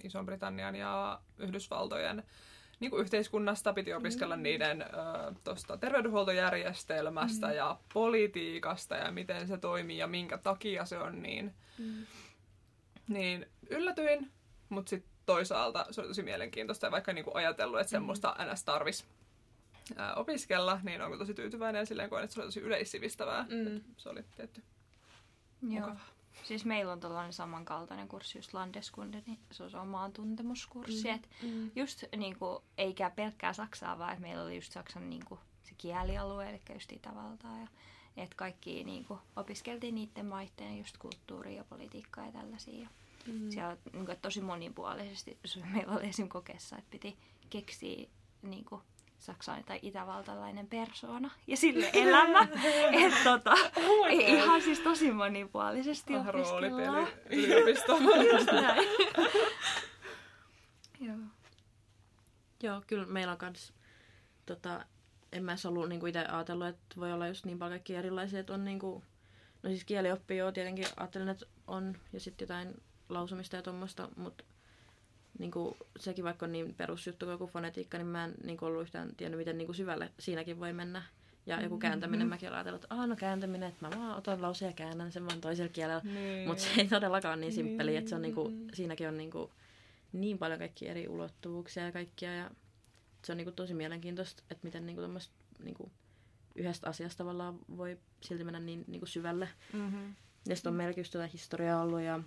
[0.05, 2.23] Ison-Britannian ja Yhdysvaltojen
[2.81, 3.73] niin kuin yhteiskunnasta.
[3.73, 4.43] Piti opiskella mm.
[4.43, 4.87] niiden ö,
[5.45, 7.53] tosta terveydenhuoltojärjestelmästä mm.
[7.53, 11.55] ja politiikasta ja miten se toimii ja minkä takia se on niin.
[11.79, 12.07] Mm.
[13.09, 14.31] Niin yllätyin,
[14.69, 18.53] mutta sitten toisaalta se oli tosi mielenkiintoista ja vaikka niinku ajatellut, että semmoista mm.
[18.53, 18.65] ns.
[18.65, 19.07] tarvis
[19.97, 23.43] ää, opiskella, niin on tosi tyytyväinen silleen koen, että se oli tosi yleissivistävää.
[23.43, 23.81] Mm.
[23.97, 24.63] Se oli tietty
[25.63, 25.71] Joo.
[25.73, 26.07] mukavaa.
[26.43, 31.09] Siis meillä on tällainen samankaltainen kurssi, just Landeskunde, niin se on omaan tuntemuskurssi.
[31.09, 31.15] Mm.
[31.15, 31.71] Et mm.
[31.77, 36.61] Just niinku, eikä pelkkää Saksaa, vaan että meillä oli just Saksan niinku, se kielialue, eli
[36.75, 37.59] just Itävaltaa.
[37.59, 37.69] Ja,
[38.17, 42.89] että kaikki niinku, opiskeltiin niiden maitteen just kulttuuria ja politiikkaa ja tällaisia.
[43.27, 43.51] Mm.
[43.51, 45.39] Siellä niinku, tosi monipuolisesti,
[45.73, 46.29] meillä oli esim.
[46.29, 47.17] kokeessa, että piti
[47.51, 48.09] keksiä
[48.43, 48.83] niinku,
[49.21, 52.49] saksalainen tai itävaltalainen persona ja sille elämä.
[53.07, 57.09] että tota, oh ihan siis tosi monipuolisesti ah, opiskellaan.
[58.33, 58.89] Just näin.
[61.01, 61.17] Joo.
[62.63, 63.73] Joo, kyllä meillä on kans,
[64.47, 64.85] tota,
[65.33, 68.55] en mä ollut niinku itse ajatellut, että voi olla just niin paljon kaikki erilaisia, että
[68.55, 69.05] on niinku,
[69.63, 74.45] no siis kielioppi joo, tietenkin ajattelin, että on, ja sitten jotain lausumista ja tuommoista, mutta
[75.39, 78.67] niin kuin, sekin vaikka on niin perusjuttu kuin joku fonetiikka, niin mä en niin kuin,
[78.67, 81.03] ollut yhtään tiennyt, miten niin kuin, syvälle siinäkin voi mennä.
[81.47, 81.79] Ja joku mm-hmm.
[81.79, 82.31] kääntäminen, mm-hmm.
[82.31, 85.41] mäkin olen ajatellut, että no kääntäminen, että mä vaan otan lauseen ja käännän sen vaan
[85.41, 86.03] toisella kielellä.
[86.05, 86.49] Niin.
[86.49, 88.69] Mutta se ei todellakaan ole niin simppeli, että se on, niin kuin, mm-hmm.
[88.75, 89.51] siinäkin on niin, kuin,
[90.13, 92.35] niin paljon kaikki eri ulottuvuuksia ja kaikkia.
[92.35, 92.51] Ja
[93.25, 95.19] se on niin kuin, tosi mielenkiintoista, että miten niin kuin,
[95.65, 95.91] niin kuin,
[96.55, 99.49] yhdestä asiasta tavallaan voi silti mennä niin, niin kuin syvälle.
[99.73, 100.15] Mm-hmm.
[100.49, 102.21] Ja sitten on meilläkin just historiaa ollut ja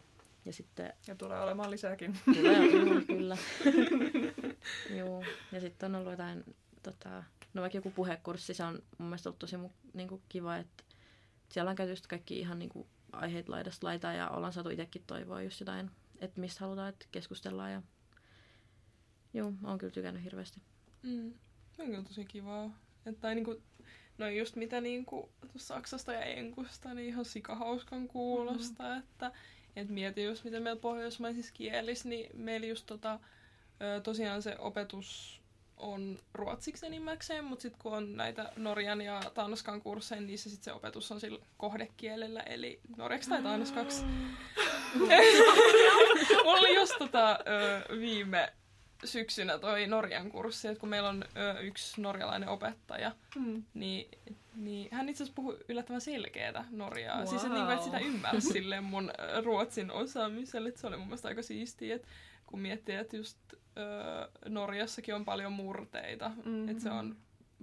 [0.45, 2.19] ja, sitten, ja tulee olemaan lisääkin.
[2.25, 3.37] Tulee olemaan, kyllä.
[4.97, 5.23] Joo.
[5.51, 6.43] Ja sitten on ollut jotain,
[6.83, 9.55] tota, no vaikka joku puhekurssi, se on mun mielestä ollut tosi
[9.93, 10.83] niin kuin kiva, että
[11.49, 15.41] siellä on käyty kaikki ihan niin kuin aiheet laidasta laitaa ja ollaan saatu itsekin toivoa
[15.41, 17.71] just jotain, että mistä halutaan, että keskustellaan.
[17.71, 17.81] Ja...
[19.33, 20.61] Joo, on kyllä tykännyt hirveästi.
[21.03, 21.33] Mm.
[21.79, 22.79] On kyllä tosi kivaa.
[23.05, 23.61] Että tai niinku,
[24.17, 28.99] no just mitä niinku Saksasta ja Enkusta, niin ihan sikahauskan kuulosta, mm-hmm.
[28.99, 29.31] että
[29.75, 33.19] et mieti just, miten meillä pohjoismaisissa kielissä, niin meillä just tota,
[34.03, 35.41] tosiaan se opetus
[35.77, 40.63] on ruotsiksi enimmäkseen, mutta sitten kun on näitä Norjan ja Tanskan kursseja, niin niissä sit
[40.63, 44.05] se opetus on sillä kohdekielellä, eli norjaksi tai tanskaksi.
[46.43, 47.39] Mulla oli just tota,
[47.99, 48.53] viime
[49.05, 53.63] syksynä toi Norjan kurssi, että kun meillä on ö, yksi norjalainen opettaja, mm.
[53.73, 54.07] niin,
[54.55, 57.17] niin hän itse asiassa puhui yllättävän selkeätä norjaa.
[57.17, 57.27] Wow.
[57.27, 59.11] Siis että, niin kuin, että sitä ymmärsi sille mun
[59.43, 62.07] ruotsin osaamiselle, että se oli mun mielestä aika siistiä, että
[62.45, 63.59] kun miettii, että just ö,
[64.49, 66.69] Norjassakin on paljon murteita, mm-hmm.
[66.69, 67.15] että se on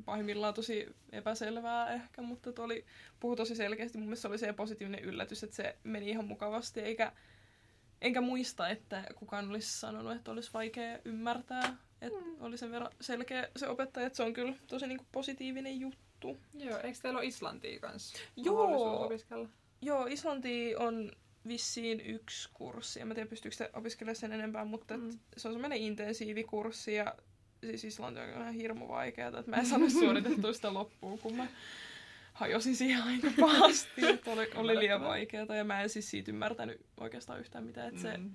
[0.04, 2.84] pahimmillaan tosi epäselvää ehkä, mutta oli,
[3.20, 3.98] puhui tosi selkeästi.
[3.98, 7.12] Mun mielestä se oli se positiivinen yllätys, että se meni ihan mukavasti, eikä
[8.00, 11.76] Enkä muista, että kukaan olisi sanonut, että olisi vaikea ymmärtää.
[12.00, 12.36] Että mm.
[12.40, 16.36] oli sen verran selkeä se opettaja, että se on kyllä tosi niinku positiivinen juttu.
[16.54, 18.18] Joo, eikö teillä ole Islantia kanssa?
[18.36, 19.48] Joo, opiskella?
[19.82, 21.12] Joo, Islanti on
[21.48, 23.00] vissiin yksi kurssi.
[23.00, 25.10] En mä tiedä, pystyykö se opiskelemaan sen enempää, mutta mm.
[25.36, 27.14] se on semmoinen intensiivikurssi ja
[27.62, 31.46] siis Islanti on ihan hirmu vaikeaa, että mä en saanut suoritettua sitä loppuun, kun mä
[32.32, 36.80] hajosin siihen aika pahasti, että oli, oli liian vaikeaa ja mä en siis siitä ymmärtänyt
[37.00, 38.30] oikeastaan yhtään mitään, että se mm.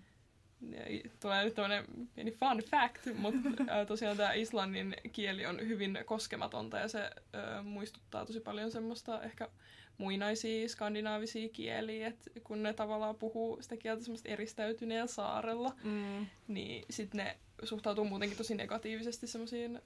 [1.19, 6.77] tulee nyt tämmöinen pieni fun fact, mutta äh, tosiaan tämä islannin kieli on hyvin koskematonta
[6.77, 9.49] ja se äh, muistuttaa tosi paljon semmoista ehkä
[9.97, 16.25] muinaisia skandinaavisia kieliä, että kun ne tavallaan puhuu sitä kieltä semmoista eristäytyneellä saarella, mm.
[16.47, 19.79] niin sitten ne suhtautuu muutenkin tosi negatiivisesti semmoisiin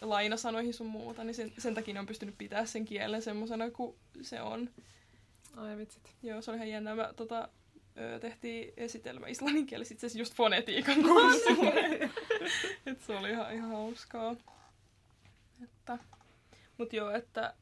[0.00, 3.96] lainasanoihin sun muuta, niin sen, sen takia ne on pystynyt pitää sen kielen semmoisena kuin
[4.22, 4.70] se on.
[5.56, 6.14] Ai vitsit.
[6.22, 6.94] Joo, se oli ihan jännä.
[6.94, 7.48] Mä, tota,
[8.20, 12.10] tehtiin esitelmä islannin kielessä itse asiassa just fonetiikan kurssille.
[12.86, 14.36] Et se oli ihan, ihan hauskaa.
[15.62, 15.98] Että,
[16.78, 17.54] mut joo, että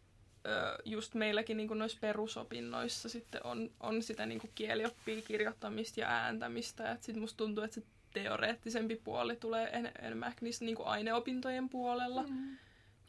[0.85, 6.93] just meilläkin niin noissa perusopinnoissa sitten on, on sitä niin kielioppia, kirjoittamista ja ääntämistä.
[6.93, 7.87] Et sit musta tuntuu, että se
[8.23, 12.23] teoreettisempi puoli tulee en, enemmän niistä niin kuin aineopintojen puolella.
[12.23, 12.57] Mm.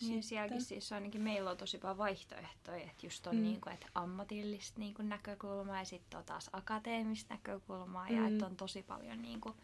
[0.01, 3.41] Niin sielläkin siis ainakin meillä on tosi paljon vaihtoehtoja, että just on mm.
[3.41, 8.15] niin kuin, että ammatillista niin kuin näkökulmaa ja sitten on taas akateemista näkökulmaa mm.
[8.15, 9.55] ja että on tosi paljon niin kuin,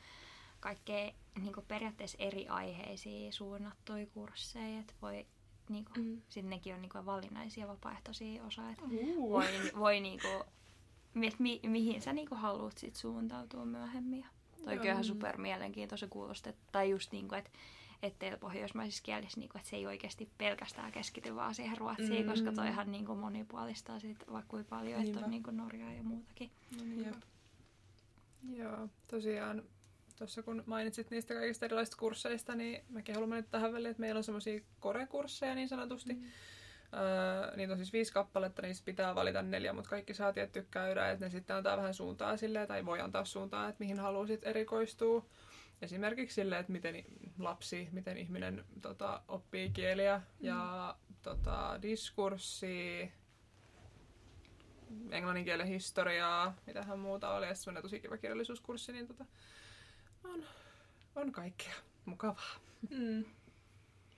[0.59, 5.25] kaikkea niin kuin periaatteessa eri aiheisiin suunnattuja kursseja, että voi
[5.69, 6.21] niin kuin, mm.
[6.29, 9.29] sitten nekin on niin kuin valinnaisia vapaaehtoisia osa, että uh.
[9.29, 9.47] voi,
[9.79, 10.43] voi niin kuin,
[11.13, 14.25] mi, mi, mihin sä niin kuin haluat sit suuntautua myöhemmin.
[14.63, 16.53] Toi on ihan super mielenkiintoista kuulosta.
[16.71, 17.49] Tai just niin kuin, että
[18.03, 22.25] että teillä pohjoismaisissa kielissä, niin kuin, että se ei oikeasti pelkästään keskity vaan siihen ruotsiin,
[22.25, 22.31] Mm.
[22.31, 26.03] koska toihan niin kuin monipuolistaa sit vaikka kuinka paljon, että on niin kuin Norjaa ja
[26.03, 26.51] muutakin.
[27.05, 27.15] Jep.
[28.49, 29.63] Joo, tosiaan
[30.17, 34.17] tuossa kun mainitsit niistä kaikista erilaisista kursseista, niin mäkin haluan mennä tähän väliin, että meillä
[34.17, 36.13] on semmoisia korekursseja niin sanotusti.
[36.13, 36.23] Mm.
[36.93, 41.11] Öö, niitä on siis viisi kappaletta, niistä pitää valita neljä, mutta kaikki saa tietty käydä,
[41.11, 45.25] että ne sitten antaa vähän suuntaa silleen, tai voi antaa suuntaa, että mihin haluaisit erikoistua.
[45.81, 47.05] Esimerkiksi silleen, että miten
[47.39, 53.07] lapsi, miten ihminen tota, oppii kieliä ja tota, diskurssia,
[55.11, 59.25] englannin kielen historiaa, mitähän muuta oli, ja semmoinen tosi kiva kirjallisuuskurssi, niin tota,
[60.23, 60.43] on,
[61.15, 61.73] on kaikkea
[62.05, 62.55] mukavaa.
[62.89, 63.25] Mm.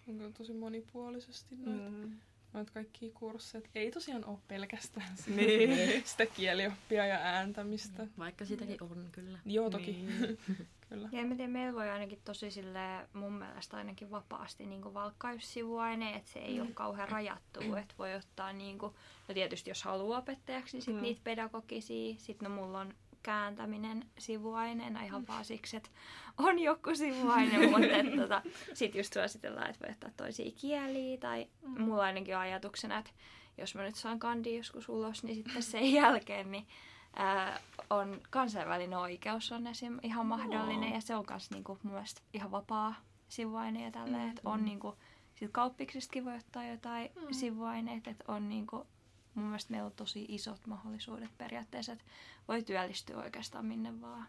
[0.08, 2.20] Onko tosi monipuolisesti noita, mm.
[2.56, 2.58] Mm.
[2.58, 3.68] noita kaikkia kursseja.
[3.76, 6.02] Ei tosiaan ole pelkästään sitä, Niin.
[6.06, 8.08] sitä kielioppia ja ääntämistä.
[8.18, 9.40] Vaikka sitäkin on kyllä.
[9.46, 9.92] Joo, toki.
[9.92, 10.38] Niin.
[10.90, 11.10] Kyllä.
[11.12, 12.80] Ja mä tiedä, meillä voi ainakin tosi sille
[13.14, 18.54] mun mielestä ainakin vapaasti niin valkkaussivuaine, että se ei ole kauhean rajattu, että voi ottaa
[18.54, 18.94] niin kuin,
[19.28, 21.02] no tietysti jos haluaa opettajaksi, niin sit Mm.
[21.02, 22.94] niitä pedagogisia, sitten no mulla on
[23.26, 25.90] kääntäminen sivuaineena ihan vaan siksi, että
[26.38, 28.42] on joku sivuaine, mutta et, tota,
[28.74, 31.82] sitten just suositellaan, että voi ottaa toisia kieliä tai Mm.
[31.82, 33.12] mulla ainakin on ajatuksena, että
[33.58, 36.68] jos mä nyt saan kandi joskus ulos, niin sitten sen jälkeen niin
[37.16, 37.60] ää,
[37.90, 40.00] on kansainvälinen oikeus on esim.
[40.04, 42.96] ihan mahdollinen ja se on myös niinku, mun mielestä ihan vapaa
[43.28, 44.96] sivuaine ja tälleen, Mm, että on niinku,
[45.36, 47.28] sit kauppiksistakin voi ottaa jotain Mm.
[47.32, 48.88] sivuaineita, että on niinku,
[49.36, 52.06] mun mielestä meillä on tosi isot mahdollisuudet periaatteessa, että
[52.48, 54.28] voi työllistyä oikeastaan minne vaan.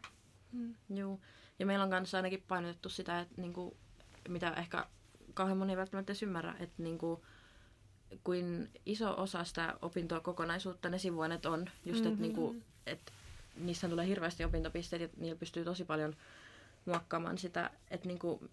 [0.52, 0.74] Mm.
[0.90, 1.20] Joo.
[1.58, 3.76] Ja meillä on kanssa ainakin painotettu sitä, että niinku,
[4.28, 4.86] mitä ehkä
[5.34, 7.24] kauhean moni ei välttämättä edes ymmärrä, että niinku,
[8.24, 11.70] kuin iso osa sitä opintokokonaisuutta ne sivuaineet on.
[11.84, 12.12] Just, mm-hmm.
[12.12, 13.12] että niinku, et
[13.56, 16.16] niissä tulee hirveästi opintopisteitä ja niillä pystyy tosi paljon
[16.86, 18.50] muokkaamaan sitä, että niinku,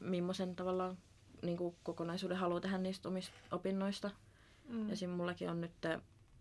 [0.00, 0.98] millaisen tavallaan
[1.42, 4.10] niinku, kokonaisuuden haluaa tehdä niistä omista opinnoista.
[4.68, 4.90] Mm.
[4.90, 5.10] Esim.
[5.10, 5.72] mullakin on nyt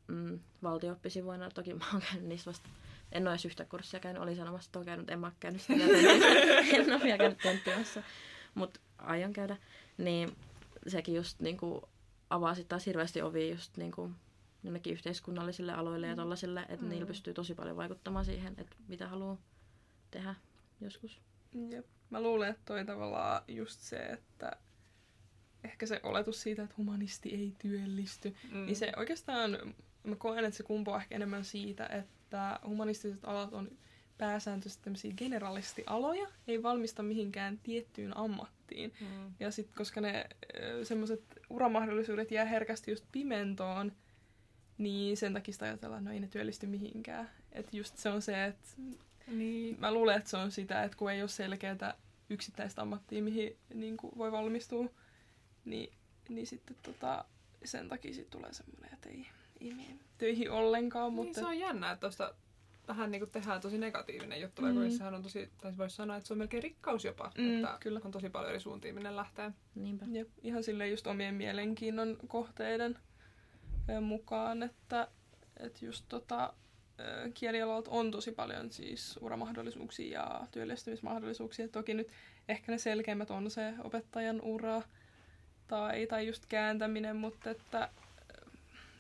[0.08, 2.70] mm, valtio-oppisivuina, toki mä oon käynyt niissä vasta,
[3.12, 5.62] en ole edes yhtä kurssia käynyt, olin sanomassa, että oon käynyt, en mä oon käynyt
[5.62, 5.74] sitä
[6.78, 8.04] en ole vielä käynyt tenttimässä,
[8.56, 9.58] mutta aion käydä.
[9.98, 10.36] Niin
[10.88, 11.90] sekin just niinku
[12.30, 14.12] avaa sitten taas hirveästi ovia just niinku
[14.64, 16.90] jonnekin yhteiskunnallisille aloille ja tollasille, että Mm.
[16.90, 19.38] niillä pystyy tosi paljon vaikuttamaan siihen, että mitä haluaa
[20.12, 20.36] tehdä
[20.82, 21.22] joskus.
[21.70, 21.86] Jep.
[22.10, 24.52] Mä luulen, että toi tavallaan just se, että
[25.64, 28.66] ehkä se oletus siitä, että humanisti ei työllisty, Mm.
[28.66, 29.58] niin se oikeastaan,
[30.04, 33.72] mä koen, että se kumpuaa ehkä enemmän siitä, että humanistiset alat on
[34.18, 38.94] pääsääntöisesti tämmöisiä generalistialoja, ei valmista mihinkään tiettyyn ammattiin.
[39.02, 39.32] Mm.
[39.40, 40.26] Ja sitten koska ne
[40.84, 43.92] semmoiset uramahdollisuudet jää herkästi just pimentoon,
[44.78, 47.30] niin sen takia sitä ajatellaan, että no ei ne työllisty mihinkään.
[47.52, 48.68] Että just se on se, että
[49.28, 49.80] Niin.
[49.80, 51.94] mä luulen, että se on sitä, että kun ei ole selkeää
[52.30, 54.86] yksittäistä ammattia, mihin niin kuin voi valmistua,
[55.66, 55.94] niin,
[56.30, 57.26] niin sitten tota,
[57.66, 59.28] sen takia sit tulee semmoinen, että ei,
[59.62, 61.06] ei mene töihin ollenkaan.
[61.16, 62.34] Niin, Mutta se on jännä, että tuosta
[62.88, 64.74] vähän niin kuin tehdään tosi negatiivinen juttu, Mm.
[64.74, 67.78] kun sehän on tosi, tai voisi sanoa, että se on melkein rikkaus jopa, Mm, että
[67.80, 68.02] kyllä.
[68.06, 69.52] on tosi paljon eri suuntiin, minne lähtee.
[69.76, 70.06] Niinpä.
[70.12, 73.00] Jep, ihan sille just omien mielenkiinnon kohteiden
[74.02, 75.08] mukaan, että,
[75.60, 76.54] että just tota,
[77.34, 81.68] kielialalta on tosi paljon siis uramahdollisuuksia ja työllistymismahdollisuuksia.
[81.68, 82.08] Toki nyt
[82.50, 84.82] ehkä ne selkeimmät on se opettajan ura
[85.78, 88.50] tai, tai just kääntäminen, mutta että ö,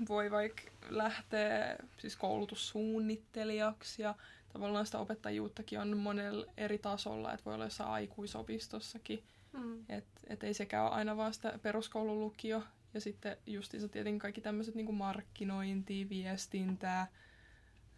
[0.09, 4.15] voi vaikka lähteä siis koulutussuunnittelijaksi ja
[4.53, 9.85] tavallaan sitä opettajuuttakin on monella eri tasolla, että voi olla jossain aikuisopistossakin Mm.
[9.89, 12.63] et, et ei sekään ole aina vaan sitä peruskoululukio.
[12.93, 17.07] Ja sitten justiinsa tietenkin kaikki tämmöiset niin markkinointi, viestintää,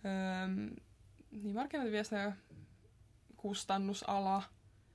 [0.05, 0.47] öö,
[1.31, 2.31] niin markkinointi, viestintä,
[3.37, 4.43] kustannusala,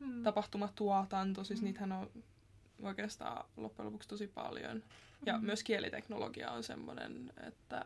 [0.01, 0.23] Mm.
[0.23, 1.65] tapahtumatuotanto, siis Mm.
[1.65, 2.11] niitähän on
[2.83, 4.83] oikeastaan loppujen lopuksi tosi paljon.
[5.27, 5.45] Ja Mm.
[5.47, 7.85] myös kieliteknologia on semmoinen, että,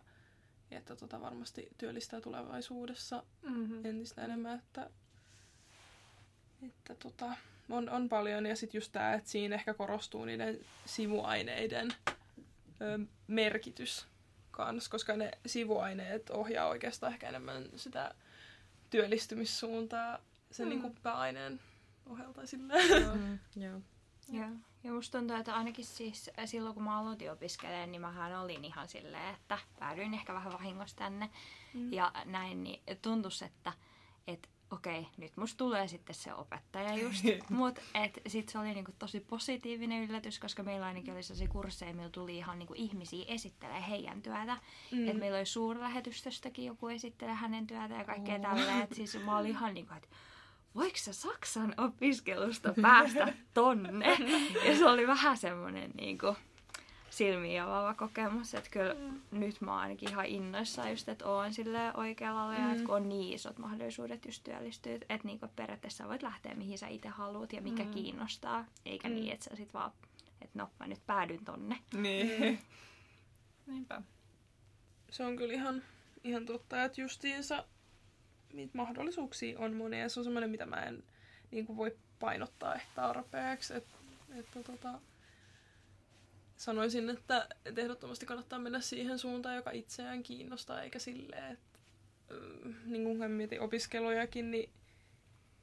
[0.71, 3.85] että tota varmasti työllistää tulevaisuudessa Mm-hmm.
[3.85, 4.91] entistä enemmän, että,
[6.67, 7.37] että tota,
[7.71, 8.47] on, on paljon.
[8.47, 11.89] Ja sitten just tämä, että siinä ehkä korostuu niiden sivuaineiden
[12.81, 14.07] ö, merkitys
[14.51, 18.15] kanssa, koska ne sivuaineet ohjaa oikeastaan ehkä enemmän sitä
[18.91, 20.19] työllistymissuuntaa
[20.51, 20.75] sen Mm.
[20.75, 20.83] mm.
[20.83, 21.61] niin pääaineen
[22.07, 22.41] ohjelta.
[23.15, 23.81] Mm, joo.
[24.33, 24.49] Joo.
[24.85, 28.89] Ja musta tuntuu, että ainakin siis silloin kun mä aloitin opiskelemaan, niin mähän olin ihan
[28.89, 31.31] silleen, että päädyin ehkä vähän vahingossa tänne
[31.75, 31.93] Mm.
[31.93, 33.73] ja näin, niin tuntuisi, että
[34.27, 37.81] et, okei, nyt musta tulee sitten se opettaja just, mutta
[38.27, 42.37] sitten se oli niinku tosi positiivinen yllätys, koska meillä ainakin oli sellaisia kursseja, millä tuli
[42.37, 44.57] ihan niinku ihmisiä esittelee heidän työtä.
[44.93, 45.09] Mm.
[45.09, 48.43] Et meillä oli suurlähetystöstäkin joku esittelee hänen työtä ja kaikkea Oo.
[48.43, 48.83] tälleen.
[48.83, 50.09] Et siis mä olin ihan niinku, että
[50.75, 54.17] voiko sä Saksan opiskelusta päästä tonne?
[54.65, 56.37] Ja se oli vähän semmoinen niin kuin,
[57.15, 59.21] silmiin avaava kokemus, että kyllä mm.
[59.31, 62.73] nyt mä oon ainakin ihan innoissaan just, että oon sille oikealla mm.
[62.73, 66.89] että kun on niin isot mahdollisuudet just työllistyä, että niin periaatteessa voit lähteä mihin sä
[66.89, 67.91] itse haluat ja mikä mm.
[67.91, 69.15] kiinnostaa, eikä mm.
[69.15, 69.93] niin, että sä sit vaan,
[70.43, 71.79] että no mä nyt päädyn tonne.
[71.95, 72.59] Niin.
[73.67, 74.03] Niinpä.
[75.11, 75.83] Se on kyllä ihan,
[76.25, 77.65] ihan totta, että justiinsa
[78.57, 81.05] niitä mahdollisuuksia on monia ja se on semmoinen, mitä mä en
[81.51, 83.75] niin kuin voi painottaa ehkä tarpeeksi.
[83.75, 83.95] Että,
[84.39, 85.01] että tota,
[86.57, 91.79] sanoisin, että, että ehdottomasti kannattaa mennä siihen suuntaan, joka itseään kiinnostaa, eikä silleen, että
[92.87, 94.71] niin kuin mietin opiskelujakin, niin,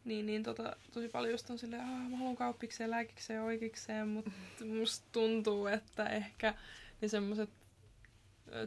[0.06, 4.32] niin, niin tota, tosi paljon just on silleen, että mä haluan kauppikseen, lääkikseen, oikeikseen, mutta
[4.80, 6.54] musta tuntuu, että ehkä
[7.02, 7.50] ne semmoiset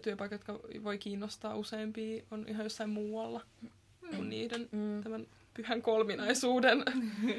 [0.02, 3.70] työpaikat, jotka voi kiinnostaa useampia, on ihan jossain muualla mm.
[4.16, 5.02] Kuin niiden mm.
[5.02, 6.84] tämän pyhän kolminaisuuden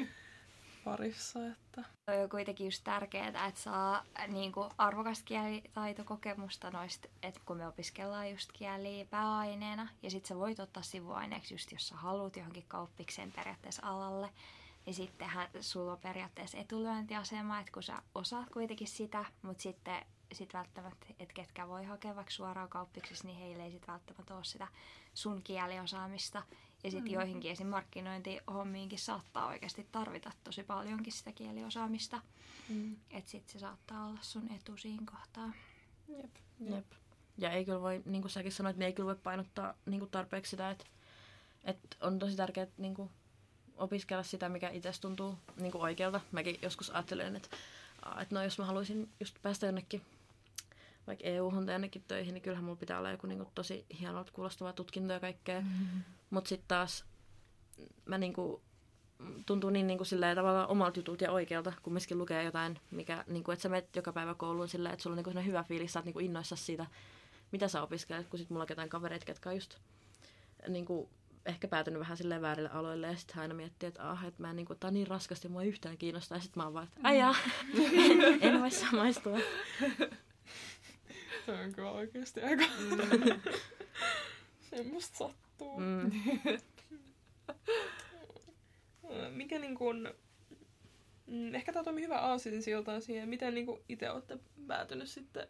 [0.84, 1.46] parissa.
[1.46, 1.84] Että.
[2.22, 8.30] On kuitenkin just tärkeää, että saa niin kuin arvokasta kielitaitokokemusta noista, että kun me opiskellaan
[8.30, 13.32] just kieliä pääaineena, ja sitten sä voit ottaa sivuaineeksi just, jos sä haluat johonkin kauppikseen
[13.32, 14.28] periaatteessa alalle,
[14.86, 20.54] niin sittenhän sulla on periaatteessa etulyöntiasema, että kun sä osaat kuitenkin sitä, mutta sitten sit
[20.54, 24.68] välttämättä, että ketkä voi hakea vaikka suoraan kauppiksessa, niin heille ei sit välttämättä ole sitä
[25.14, 26.42] sun kieliosaamista.
[26.84, 27.14] Ja sitten mm.
[27.14, 27.66] joihinkin esim.
[27.66, 32.20] markkinointihommiinkin saattaa oikeasti tarvita tosi paljonkin sitä kieliosaamista.
[32.68, 32.96] Mm.
[33.10, 35.52] Että sitten se saattaa olla sun etu siinä kohtaa.
[36.08, 36.30] Jep.
[36.60, 36.86] Jep.
[37.38, 40.10] Ja ei kyllä voi, niin kuin säkin sanoit, niin ei kyllä voi painottaa niin kuin
[40.10, 40.84] tarpeeksi sitä, että,
[41.64, 43.10] että on tosi tärkeää niin kuin
[43.76, 46.20] opiskella sitä, mikä itse tuntuu niin kuin oikealta.
[46.32, 47.48] Mäkin joskus ajattelen, että,
[48.20, 50.02] että no jos mä haluaisin just päästä jonnekin
[51.06, 54.32] vaikka EU-hun tai jonnekin töihin, niin kyllähän mulla pitää olla joku niin kuin, tosi hienolta
[54.32, 55.60] kuulostava tutkinto ja kaikkea.
[55.60, 56.02] Mm-hmm.
[56.30, 57.04] Mutta sitten taas
[58.04, 58.62] mä niin kuin,
[59.46, 63.24] tuntuu niin, niin kuin silleen, tavallaan omalta jutulta ja oikealta, kun myöskin lukee jotain, mikä,
[63.26, 65.62] niin kuin, että sä menet joka päivä kouluun silleen, että sulla on niin kuin hyvä
[65.62, 66.86] fiilis, sä oot niin innoissa siitä,
[67.52, 69.78] mitä sä opiskelet, kun sit mulla on jotain kavereita, jotka on just
[70.68, 71.08] niin kuin,
[71.46, 74.56] ehkä päätynyt vähän silleen väärille aloille ja sitten aina miettii, että ah, että mä en,
[74.56, 76.38] niin kuin, tää on niin raskasti, mua ei yhtään kiinnostaa.
[76.38, 77.34] Ja sitten mä oon vaan, että ajaa,
[78.40, 79.38] en voi samaistua.
[81.46, 82.64] Se on kyllä oikeasti aika...
[82.78, 83.40] Mm.
[84.60, 85.80] Semmosta sattuu.
[85.80, 86.10] Mm.
[89.30, 90.14] Mikä niin kun...
[91.26, 95.48] Mm, ehkä tämä toimii hyvä aasin siltaan siihen, miten niin itse olette päätynyt sitten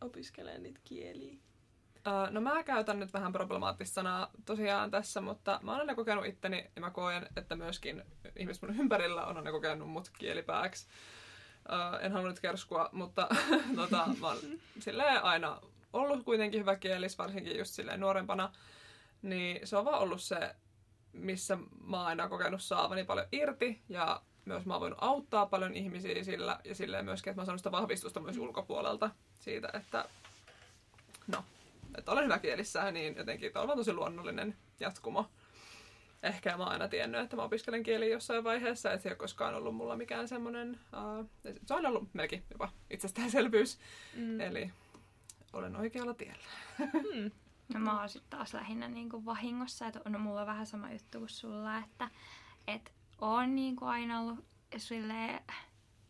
[0.00, 1.32] opiskelemaan niitä kieliä.
[1.32, 6.26] Uh, no mä käytän nyt vähän problemaattista sanaa tosiaan tässä, mutta mä oon aina kokenut
[6.26, 8.02] itteni ja mä koen, että myöskin
[8.36, 10.86] ihmiset mun ympärillä on aina kokenut mut kielipääksi.
[12.00, 13.28] En halunnut kerskua, mutta
[13.76, 14.38] tota, mä oon
[14.78, 15.60] silleen aina
[15.92, 18.52] ollut kuitenkin hyvä kielis, varsinkin just silleen nuorempana.
[19.22, 20.54] Niin se on vaan ollut se,
[21.12, 25.74] missä mä oon aina kokenut saavani paljon irti ja myös mä oon voinut auttaa paljon
[25.74, 30.04] ihmisiä sillä ja silleen myöskin, että mä oon sitä vahvistusta myös ulkopuolelta siitä, että
[31.26, 31.44] no,
[31.98, 35.30] että olen hyvä kielissä, niin jotenkin tämä on tosi luonnollinen jatkumo
[36.24, 39.18] ehkä mä oon aina tiennyt, että mä opiskelen kieli jossain vaiheessa, että se ei ole
[39.18, 40.80] koskaan ollut mulla mikään semmoinen,
[41.20, 41.30] uh,
[41.66, 43.78] se on ollut melkein jopa itsestäänselvyys.
[44.16, 44.40] Mm.
[44.40, 44.70] Eli
[45.52, 46.44] olen oikealla tiellä.
[46.78, 47.30] Mm.
[47.74, 51.18] No mä oon sitten taas lähinnä niin kuin vahingossa, että on mulla vähän sama juttu
[51.18, 52.10] kuin sulla, että
[52.66, 54.44] et on niin kuin aina ollut
[54.76, 55.40] silleen,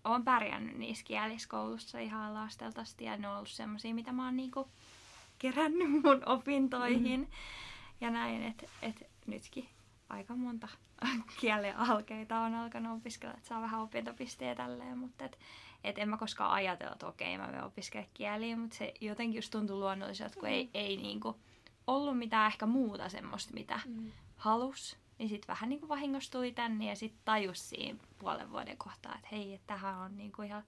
[0.04, 4.36] oon pärjännyt niissä kieliskoulussa ihan lastelta asti ja ne on ollut semmosia, mitä mä oon
[4.36, 4.68] niin kuin
[5.38, 7.20] kerännyt mun opintoihin.
[7.20, 7.26] Mm.
[8.00, 9.68] Ja näin, että et nytkin
[10.14, 10.68] aika monta
[11.40, 15.38] kielen alkeita on alkanut opiskella, että saa vähän opintopisteitä tälleen, mutta et,
[15.84, 19.50] et en mä koskaan ajatella, että okei, mä menen opiskella kieliä, mutta se jotenkin just
[19.50, 20.52] tuntui luonnolliselta, kun mm.
[20.54, 21.36] ei, ei niinku
[21.86, 24.12] ollut mitään ehkä muuta semmoista, mitä mm.
[24.36, 24.96] halus.
[25.18, 29.54] Niin sitten vähän niinku vahingostui tänne ja sitten tajus siinä puolen vuoden kohtaa, että hei,
[29.54, 30.62] että tähän on niinku ihan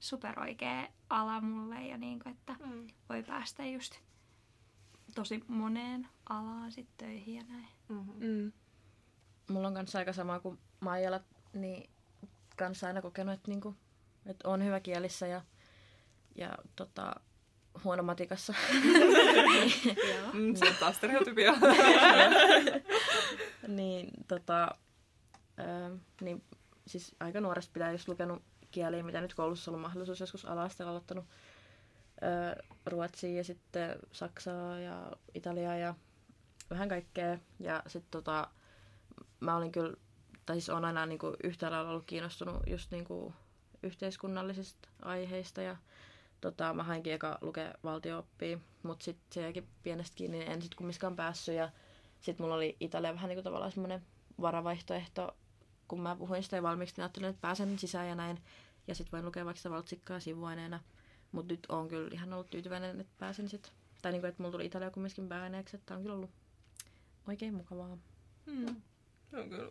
[0.00, 2.86] super oikea ala mulle ja niinku, että mm.
[3.08, 3.98] voi päästä just
[5.14, 7.68] tosi moneen alaan sitten töihin ja näin.
[7.88, 8.26] Mm-hmm.
[8.26, 8.52] Mm
[9.50, 11.20] mulla on kanssa aika sama kuin Maijalla,
[11.52, 11.90] niin
[12.56, 13.76] kanssa aina kokenut, että, niinku,
[14.26, 15.42] että on hyvä kielissä ja,
[16.34, 17.14] ja tota,
[17.84, 18.54] huono matikassa.
[20.32, 21.52] mm, se on taas stereotypia.
[23.68, 24.74] niin, tota,
[25.56, 25.90] ää,
[26.20, 26.42] niin,
[26.86, 30.90] siis aika nuoresta pitää just lukenut kieliä, mitä nyt koulussa on ollut mahdollisuus joskus ala-asteella
[30.90, 31.24] aloittanut
[32.20, 35.94] ää, ruotsia ja sitten saksaa ja italiaa ja
[36.70, 37.38] vähän kaikkea.
[37.58, 38.48] Ja sitten tota,
[39.40, 39.96] mä olin kyllä,
[40.46, 43.34] tai siis olen aina niin kuin yhtä lailla ollut kiinnostunut just niin kuin
[43.82, 45.76] yhteiskunnallisista aiheista ja
[46.40, 50.76] tota, mä hainkin eka lukea valtiooppia, mutta sitten se jäikin pienestä kiinni, niin en sitten
[50.76, 51.70] kumminkaan päässyt ja
[52.20, 54.02] sitten mulla oli Italia vähän niin kuin tavallaan semmoinen
[54.40, 55.36] varavaihtoehto
[55.90, 58.38] kun mä puhuin sitä valmiiksi, niin ajattelin, että pääsen sisään ja näin.
[58.86, 60.80] Ja sitten voin lukea vaikka sitä valtsikkaa sivuaineena.
[61.32, 63.72] Mutta nyt on kyllä ihan ollut tyytyväinen, että pääsin sitten.
[64.02, 66.30] Tai niin kuin, että mulla tuli Italia kumminkin pääaineeksi, että on kyllä ollut
[67.28, 67.98] oikein mukavaa.
[68.46, 68.76] Mm.
[69.30, 69.70] Se on kyllä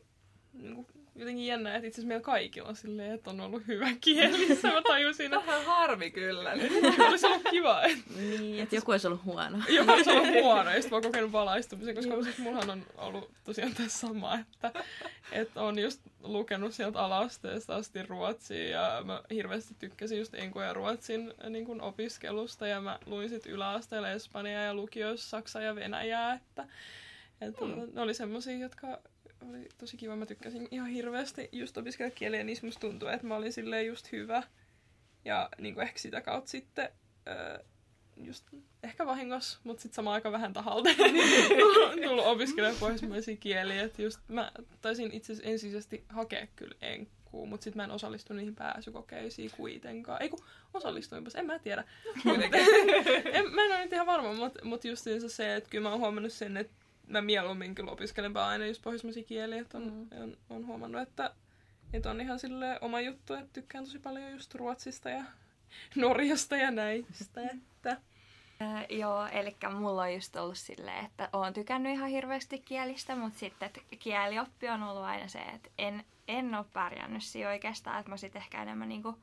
[0.54, 3.90] niin kuin, jotenkin jännä, että itse asiassa meillä kaikilla on silleen, että on ollut hyvä
[4.02, 4.68] kielissä.
[4.74, 6.56] Mä tajusin, että Vähän harmi kyllä.
[6.56, 6.72] nyt.
[7.10, 9.58] olisi ollut kiva, että Niin, että joku olisi ollut huono.
[9.70, 13.32] joku olisi ollut huono, ja sitten mä oon kokenut valaistumisen, koska siis mullahan on ollut
[13.44, 14.74] tosiaan tässä sama, että,
[15.32, 20.74] että on just lukenut sieltä alasteesta asti ruotsia, ja mä hirveästi tykkäsin just enko ja
[20.74, 26.34] ruotsin niin kuin opiskelusta, ja mä luin sitten yläasteella Espanjaa ja lukiossa Saksaa ja Venäjää,
[26.34, 26.68] että,
[27.42, 27.88] että Mm.
[27.94, 29.00] ne oli semmosia, jotka
[29.50, 30.16] oli tosi kiva.
[30.16, 34.12] Mä tykkäsin ihan hirveästi just opiskella kieliä, niin musta tuntuu, että mä olin silleen just
[34.12, 34.44] hyvä.
[35.26, 36.90] Ja niin kuin ehkä sitä kautta sitten
[37.28, 37.60] öö,
[38.18, 38.46] just
[38.84, 40.90] ehkä vahingossa, mutta sitten samaan aikaan vähän tahalta
[42.08, 43.84] tullut opiskelemaan pohjoismaisia kieliä.
[43.84, 48.38] Et just mä taisin itse asiassa ensisijaisesti hakea kyllä enkkuun, mutta sitten mä en osallistunut
[48.38, 50.22] niihin pääsykokeisiin kuitenkaan.
[50.22, 51.84] Ei kun osallistuinpas, en mä tiedä.
[53.34, 56.00] en, mä en ole nyt ihan varma, mutta mut justiinsa se, että kyllä mä oon
[56.00, 56.79] huomannut sen, että
[57.10, 60.22] mä mieluummin kyllä opiskelen aina just pohjoismaisia kieliä, että on, mm.
[60.24, 61.34] on, on, huomannut, että,
[61.94, 65.24] että on ihan sille oma juttu, että tykkään tosi paljon just Ruotsista ja
[65.96, 67.98] Norjasta ja näistä, että
[68.62, 73.40] Ää, joo, eli mulla on just ollut silleen, että oon tykännyt ihan hirveästi kielistä, mutta
[73.40, 78.10] sitten että kielioppi on ollut aina se, että en, en ole pärjännyt siinä oikeastaan, että
[78.10, 79.20] mä sitten ehkä enemmän niinku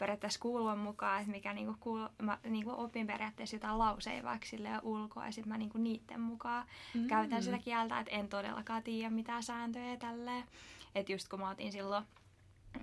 [0.00, 4.80] periaatteessa kuulun mukaan, että mikä niinku kuul, mä niinku opin periaatteessa jotain lauseja vaikka silleen
[4.82, 7.06] ulkoa ja sitten mä niinku niiden mukaan mm.
[7.06, 10.44] käytän sitä kieltä, että en todellakaan tiedä mitään sääntöjä ja tälleen.
[10.94, 12.04] Että just kun mä otin silloin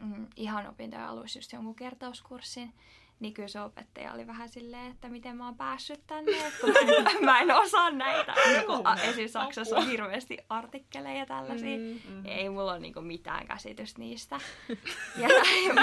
[0.02, 2.74] mm, ihan opintojen alussa just jonkun kertauskurssin,
[3.20, 6.70] niin kyllä se opettaja oli vähän silleen, että miten mä oon päässyt tänne, että kun
[6.74, 6.80] mä
[7.12, 8.34] en, mä en osaa näitä.
[8.48, 9.28] Niin kun a- esim.
[9.28, 11.78] Saksassa on hirveästi artikkeleja tällaisia.
[11.78, 12.26] Mm, Mm.
[12.26, 14.40] Ei mulla ole niinku mitään käsitystä niistä.
[15.18, 15.28] Ja,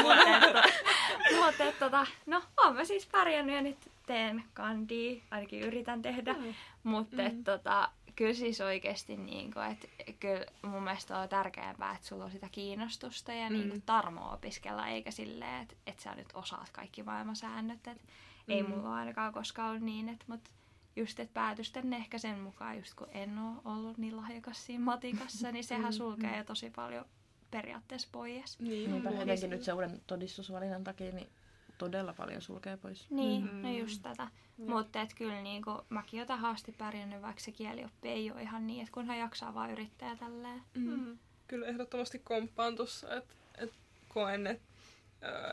[0.03, 0.63] mutta
[1.45, 3.77] mutta tota, no, oon mä siis pärjännyt ja nyt
[4.07, 6.33] teen kandia, ainakin yritän tehdä.
[6.33, 6.55] Mm.
[6.83, 7.45] Mutta mm.
[7.45, 9.89] tota, kyllä siis oikeasti niinku, että
[10.21, 13.57] kyllä mun mielestä on tärkeämpää, että sulla on sitä kiinnostusta ja mm.
[13.57, 17.87] niinku tarmoa opiskella, eikä silleen, että, että sä nyt osaat kaikki maailman säännöt.
[17.87, 18.03] Et
[18.47, 18.55] mm.
[18.55, 20.41] Ei mulla ole ainakaan koskaan ollut niin, että mut
[20.97, 24.85] just, että päätys tänne ehkä sen mukaan, just kun en ole ollut niin lahjakas siinä
[24.85, 27.05] matikassa, niin sehän sulkee jo tosi paljon
[27.51, 28.59] periaatteessa pois.
[28.61, 31.29] niin, jotenkin nyt se uuden todistusvalinnan takia niin
[31.79, 33.11] todella paljon sulkee pois.
[33.11, 33.63] Niin, Mm.
[33.63, 34.29] no just tätä.
[34.57, 38.67] Mutta et kyllä niinku, mäkin oon tähän asti pärjännyt, vaikka se kielioppi ei ole ihan
[38.67, 40.63] niin, että kunhan jaksaa vaan yrittää ja tälleen.
[40.75, 41.19] Mm.
[41.49, 43.73] Kyllä ehdottomasti komppaan tuossa, että et
[44.09, 44.65] koen, että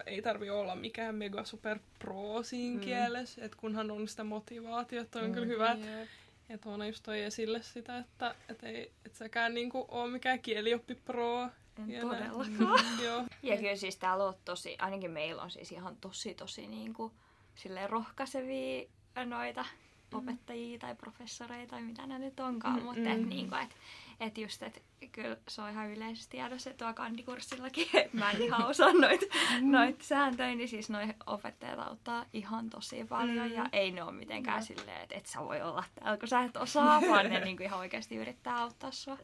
[0.05, 2.79] ei tarvi olla mikään mega super pro siinä Mm.
[2.79, 2.85] mm.
[2.85, 5.33] kielessä, että kunhan on sitä motivaatiota, on Mm.
[5.33, 6.09] kyllä hyvä, Jep.
[6.49, 10.95] et Oona just toi esille sitä, että et ei, et säkään niinku oo mikään kielioppi
[10.95, 11.49] pro.
[11.83, 12.85] En Ja todellakaan.
[13.03, 13.23] Joo.
[13.43, 17.11] Ja kyllä siis täällä on tosi, ainakin meillä on siis ihan tosi tosi niinku,
[17.55, 18.85] silleen rohkaisevia
[19.25, 19.65] noita
[20.13, 23.07] opettajia tai professoreita tai mitä nämä nyt onkaan, Mm, mutta mm.
[23.07, 23.69] et, niinku, et,
[24.19, 28.41] et just, et kyllä se on ihan yleisesti tiedossa, että tuo kandikurssillakin, että mä en
[28.41, 29.25] ihan osaa noita
[29.61, 33.53] noit sääntöjä, niin siis noi opettajat auttaa ihan tosi paljon Mm.
[33.55, 36.57] ja ei ne ole mitenkään silleen, että et sä voi olla täällä, kun sä et
[36.57, 39.17] osaa, vaan ne niinku ihan oikeasti yrittää auttaa sua.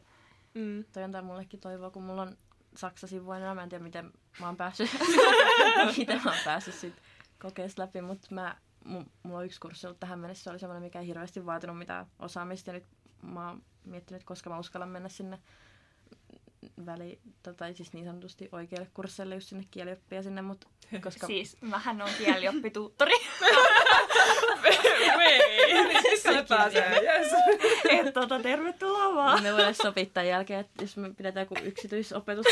[0.54, 0.84] Mm.
[0.92, 2.36] Toi antaa mullekin toivoa, kun mulla on
[2.78, 4.90] Saksa-sivuina, mä en tiedä miten mä oon päässyt,
[5.98, 6.94] miten mä oon päässyt sit
[7.42, 10.82] kokeesta läpi, mutta mä, mu- mulla on yksi kurssi ollut tähän mennessä, se oli semmoinen,
[10.82, 12.86] mikä ei hirveästi vaatinut mitään osaamista, ja nyt
[13.22, 15.38] mä oon miettinyt, koska mä uskallan mennä sinne
[16.86, 17.18] väli,
[17.56, 20.66] tai siis niin sanotusti oikealle kursseille, just sinne kielioppia sinne, mutta
[21.02, 23.14] koska Siis mähän on kielioppituuttori.
[25.18, 26.02] Vei!
[26.10, 27.32] Sisälle pääsee, yes.
[28.06, 29.42] Et tota, tervetuloa vaan.
[29.42, 32.46] me voidaan sopia tämän jälkeen, että jos me pidetään joku yksityisopetus.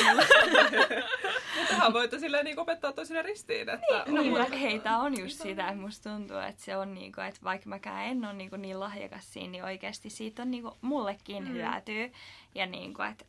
[1.69, 5.69] Tähän voitte silleen niin opettaa toisille ristiin, että No, mutta hei, tää on just sitä,
[5.69, 9.33] että musta tuntuu, että se on niinku, että vaikka mäkään en ole niinku niin lahjakas
[9.33, 11.53] siinä, niin oikeasti siitä on niinku mullekin mm.
[11.53, 12.19] hyötyä.
[12.55, 13.25] Ja niinku, että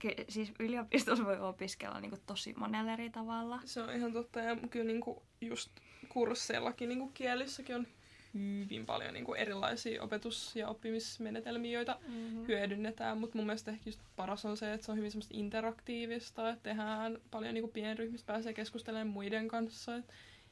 [0.00, 3.60] ky- siis yliopistossa voi opiskella niinku tosi monella eri tavalla.
[3.64, 4.40] Se on ihan totta.
[4.40, 5.70] Ja kyllä niinku just
[6.08, 7.86] kursseillakin niinku kielissäkin on
[8.34, 12.46] hyvin paljon niinku erilaisia opetus- ja oppimismenetelmiä, joita mm-hmm.
[12.46, 13.18] hyödynnetään.
[13.18, 16.62] Mutta mun mielestä ehkä just paras on se, että se on hyvin semmoista interaktiivista, että
[16.62, 19.96] tehdään paljon niinku pienryhmistä, pääsee keskustelemaan muiden kanssa.
[19.96, 20.04] Et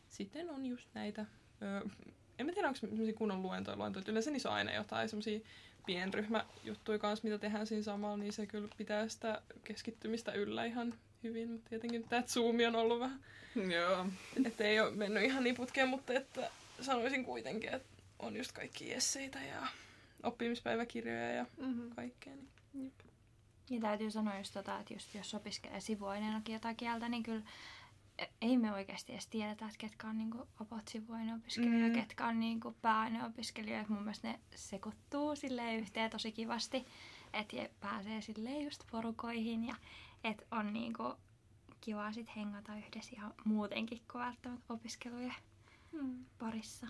[0.08, 1.26] sitten on just näitä,
[1.62, 1.80] öö,
[2.38, 4.04] en mä tiedä onko semmoisia kunnon luentoja, luentoja.
[4.08, 5.40] Yleensä niissä on aina jotain semmoisia
[5.86, 11.50] pienryhmäjuttuja kanssa, mitä tehdään siinä samalla, niin se kyllä pitää sitä keskittymistä yllä ihan hyvin.
[11.50, 13.20] Mutta tietenkin tämä Zoom on ollut vähän
[13.72, 14.06] Joo.
[14.44, 18.94] että ei ole mennyt ihan niin putkeen, mutta että sanoisin kuitenkin, että on just kaikki
[18.94, 19.66] esseitä ja
[20.22, 21.90] oppimispäiväkirjoja ja Mm-hmm.
[21.96, 22.32] kaikkea.
[22.72, 22.92] Niin.
[23.70, 27.42] Ja täytyy sanoa just tota, että just jos opiskelee sivuaineenakin jotain kieltä, niin kyllä
[28.42, 31.92] ei me oikeasti edes tiedetä, että ketkä on niinku opot sivuaineopiskelijoita, Mm.
[31.92, 32.00] mm.
[32.00, 33.92] ketkä on niinku pääaineopiskelijoita.
[33.92, 36.86] Mun mielestä ne sekoittuu silleen yhteen tosi kivasti,
[37.32, 39.74] että pääsee silleen just porukoihin ja
[40.24, 41.14] että on niinku
[41.80, 45.34] kiva sit hengata yhdessä ihan muutenkin kuin välttämättä opiskelujen
[46.38, 46.86] parissa.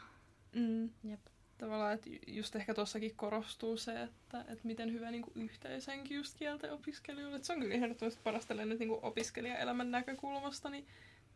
[0.55, 0.91] Mm.
[1.05, 1.21] Jep.
[1.59, 6.39] Tavallaan, että ju- just ehkä tossakin korostuu se, että, että miten hyvä niin yhteishenki just
[6.39, 7.37] kielten opiskelijoille.
[7.37, 10.87] Että se on kyllä ehdottomasti parasta nyt niin opiskelijaelämän näkökulmasta, niin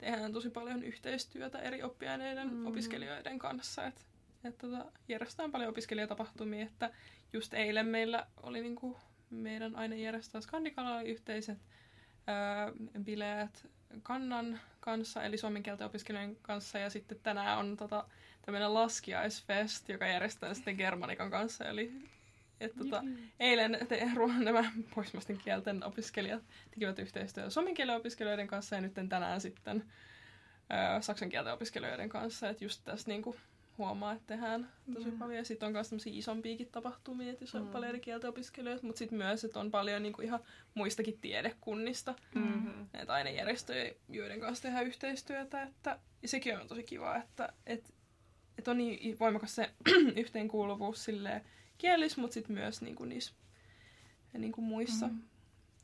[0.02, 2.66] tehdään tosi paljon yhteistyötä eri oppiaineiden Mm.
[2.66, 3.86] opiskelijoiden kanssa.
[3.86, 4.00] Että
[4.44, 6.90] että tota, järjestetään paljon opiskelijatapahtumia, että
[7.32, 8.96] just eilen meillä oli niin kuin
[9.30, 11.58] meidän aine järjestää Skandikalla oli yhteiset
[12.26, 12.72] ää,
[13.04, 13.66] bileet
[14.02, 18.04] Kannan kanssa, eli suomen kielten opiskelijoiden kanssa, ja sitten tänään on tota,
[18.42, 21.92] tämmöinen laskiaisfest, joka järjestetään sitten Germanikan kanssa, eli
[22.64, 23.04] et, tota,
[23.40, 28.94] eilen te, ruo- nämä pohjoismaisten kielten opiskelijat tekivät yhteistyötä suomen kielen opiskelijoiden kanssa, ja nyt
[29.08, 29.84] tänään sitten
[30.70, 33.36] ää, saksan kielten opiskelijoiden kanssa, että just tässä niinku
[33.78, 35.16] huomaa, että tehdään tosi Joo.
[35.18, 35.36] paljon.
[35.38, 37.68] Ja sitten on myös tämmöisiä isompiakin tapahtumia, että jos on Mm.
[37.68, 40.40] paljon eri kielten opiskelijoita, mutta sitten myös, että on paljon niinku ihan
[40.74, 42.86] muistakin tiedekunnista Mm-hmm.
[42.92, 45.62] näitä ainejärjestöjä, joiden kanssa tehdään yhteistyötä.
[45.62, 47.94] Että, ja sekin on tosi kiva, että et,
[48.58, 49.70] et on niin voimakas se
[50.16, 51.44] yhteenkuuluvuus silleen
[51.78, 53.32] kielis, mutta sitten myös niinku niissä
[54.32, 55.22] niinku muissa, Mm.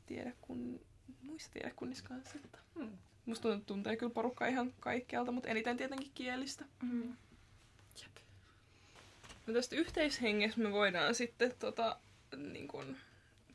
[0.05, 0.79] tiedekun,
[1.21, 2.35] muissa tiedekunnissa kanssa.
[2.45, 2.97] Että Mm.
[3.25, 6.65] musta tuntuu, että tuntee kyllä porukka ihan kaikkialta, mutta eniten tietenkin kielistä.
[6.83, 7.15] Mm.
[9.47, 11.99] No tästä yhteishengestä me voidaan sitten tota,
[12.37, 12.97] niin kun,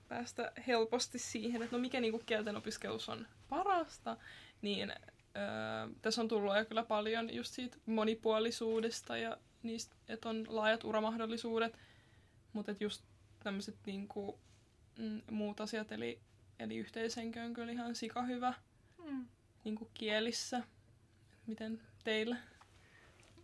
[0.08, 4.16] päästä helposti siihen, että no mikä niin kielten opiskelussa on parasta,
[4.62, 4.92] niin
[5.36, 10.84] öö, tässä on tullut jo kyllä paljon just siitä monipuolisuudesta ja niistä, että on laajat
[10.84, 11.78] uramahdollisuudet,
[12.52, 13.02] mutta että just
[13.42, 14.36] tämmöiset niin kuin,
[14.98, 16.20] mm, muut asiat, eli,
[16.58, 18.54] eli yhteishenki on kyllä ihan sika hyvä
[19.04, 19.26] Mm.
[19.64, 20.62] niin kuin kielissä.
[21.46, 22.36] Miten teillä?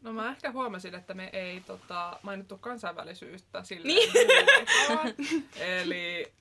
[0.03, 4.12] No mä ehkä huomasin, että me ei tota, mainittu kansainvälisyyttä sillä Niin.
[5.82, 6.32] Eli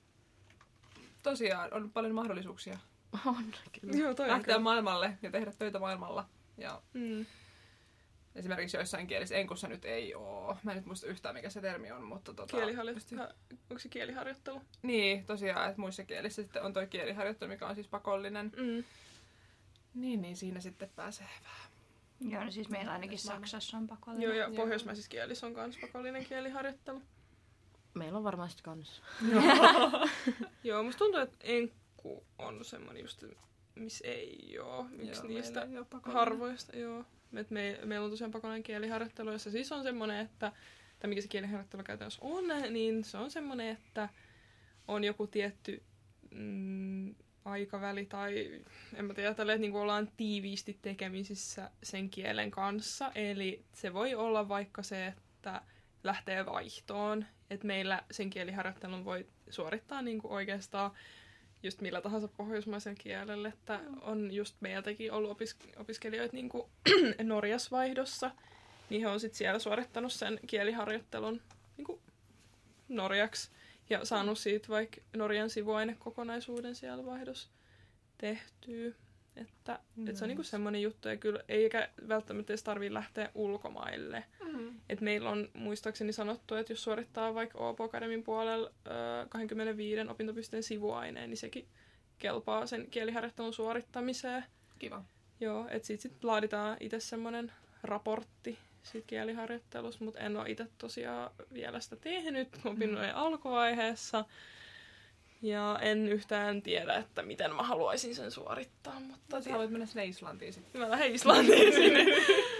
[1.22, 2.78] tosiaan on paljon mahdollisuuksia
[3.26, 3.44] On
[3.80, 3.96] kyllä.
[3.96, 4.58] Joo, toi on lähteä kyllä.
[4.64, 6.28] maailmalle ja tehdä töitä maailmalla.
[6.58, 7.26] Ja Mm.
[8.34, 10.56] esimerkiksi joissain kielissä, enkussa nyt ei oo.
[10.62, 13.20] Mä en nyt muista yhtään mikä se termi on, mutta tota, Kieliharjoittelu.
[13.70, 14.62] Onko se kieliharjoittelu?
[14.82, 18.52] Niin, tosiaan, että muissa kielissä sitten on toi kieliharjoittelu, mikä on siis pakollinen.
[18.56, 18.84] Mm.
[19.94, 21.70] Niin, niin siinä sitten pääsee vähän.
[22.20, 23.18] Joo, no siis meillä ainakin.
[23.18, 24.24] Saksassa on pakollinen.
[24.28, 24.56] Joo, ja Joo.
[24.56, 27.02] pohjoismaisissa kielissä on myös pakollinen kieliharjoittelu.
[27.94, 29.02] Meillä on varmasti kans.
[30.64, 31.36] Joo, musta tuntuu, että
[32.00, 33.24] enkku on semmoinen just,
[33.74, 34.86] missä ei oo.
[34.92, 35.68] Yksi Joo, niistä ei
[36.02, 37.04] harvoista, joo.
[37.36, 40.52] Et me, meillä on tosiaan pakollinen kieliharjoittelu, jossa siis on semmoinen, että,
[40.98, 44.08] tai mikä se kieliharjoittelu käytännössä on, niin se on semmoinen, että
[44.88, 45.82] on joku tietty
[46.30, 48.62] mm, aikaväli tai
[48.94, 53.12] en mä tiedä, tälle, että niin ollaan tiiviisti tekemisissä sen kielen kanssa.
[53.14, 55.62] Eli se voi olla vaikka se, että
[56.04, 57.26] lähtee vaihtoon.
[57.50, 60.90] Että meillä sen kieliharjoittelun voi suorittaa niin kuin oikeastaan
[61.62, 63.48] just millä tahansa pohjoismaisella kielellä.
[63.48, 66.70] Että on just meiltäkin ollut opis- opiskelijoita niin kuin
[67.22, 68.30] Norjas vaihdossa,
[68.90, 71.40] niin he on sitten siellä suorittanut sen kieliharjoittelun
[71.76, 72.00] niin kuin
[72.88, 73.50] norjaksi
[73.90, 77.48] ja saanut siitä vaikka Norjan sivuainekokonaisuuden siellä vaihdossa
[78.18, 78.94] tehtyä.
[79.40, 84.24] Että, että se on niinku semmoinen juttu, ja kyllä eikä välttämättä edes tarvitse lähteä ulkomaille.
[84.44, 84.80] Mm.
[84.88, 88.90] Et meillä on muistaakseni sanottu, että jos suorittaa vaikka OP Akademin puolella ö,
[89.28, 91.68] 25 opintopisteen sivuaineen, niin sekin
[92.18, 94.44] kelpaa sen kieliharjoittelun suorittamiseen.
[94.78, 95.04] Kiva.
[95.40, 101.30] Joo, että sitten sit laaditaan itse semmoinen raportti siitä kieliharjoittelusta, mutta en ole itse tosiaan
[101.52, 104.24] vielä sitä tehnyt opinnojen alkuvaiheessa.
[105.42, 110.04] Ja en yhtään tiedä, että miten mä haluaisin sen suorittaa, mutta Sä haluat mennä sinne
[110.04, 110.80] Islantiin sitten.
[110.80, 112.06] mä lähden Islantiin sinne.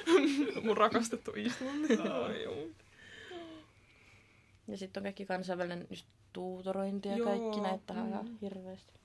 [0.67, 1.99] Mun rakastettu Islanti.
[4.69, 8.09] Ja sitten on kaikki kansainvälinen just tuutorointi ja Joo, kaikki näitä mm.
[8.09, 9.01] ihan hirveästi.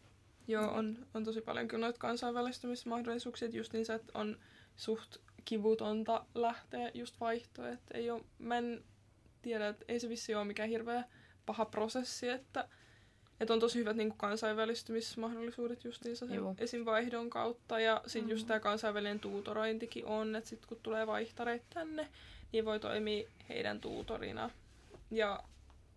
[0.47, 4.37] Joo, on, on tosi paljon kyllä noita kansainvälistymismahdollisuuksia, että just niin se, että on
[4.75, 8.83] suht kivutonta lähteä just vaihtoon, että ei ole, mä en
[9.41, 11.03] tiedä, että ei se vissi ole mikään hirveä
[11.45, 12.67] paha prosessi, että,
[13.39, 16.55] että on tosi hyvät niin kansainvälistymismahdollisuudet justiinsa sen Joo.
[16.57, 16.85] esim.
[16.85, 18.31] vaihdon kautta, ja sitten mm-hmm.
[18.31, 22.07] just tämä kansainvälinen tuutorointikin on, että sitten kun tulee vaihtareita tänne,
[22.51, 24.49] niin voi toimia heidän tuutorina,
[25.11, 25.43] ja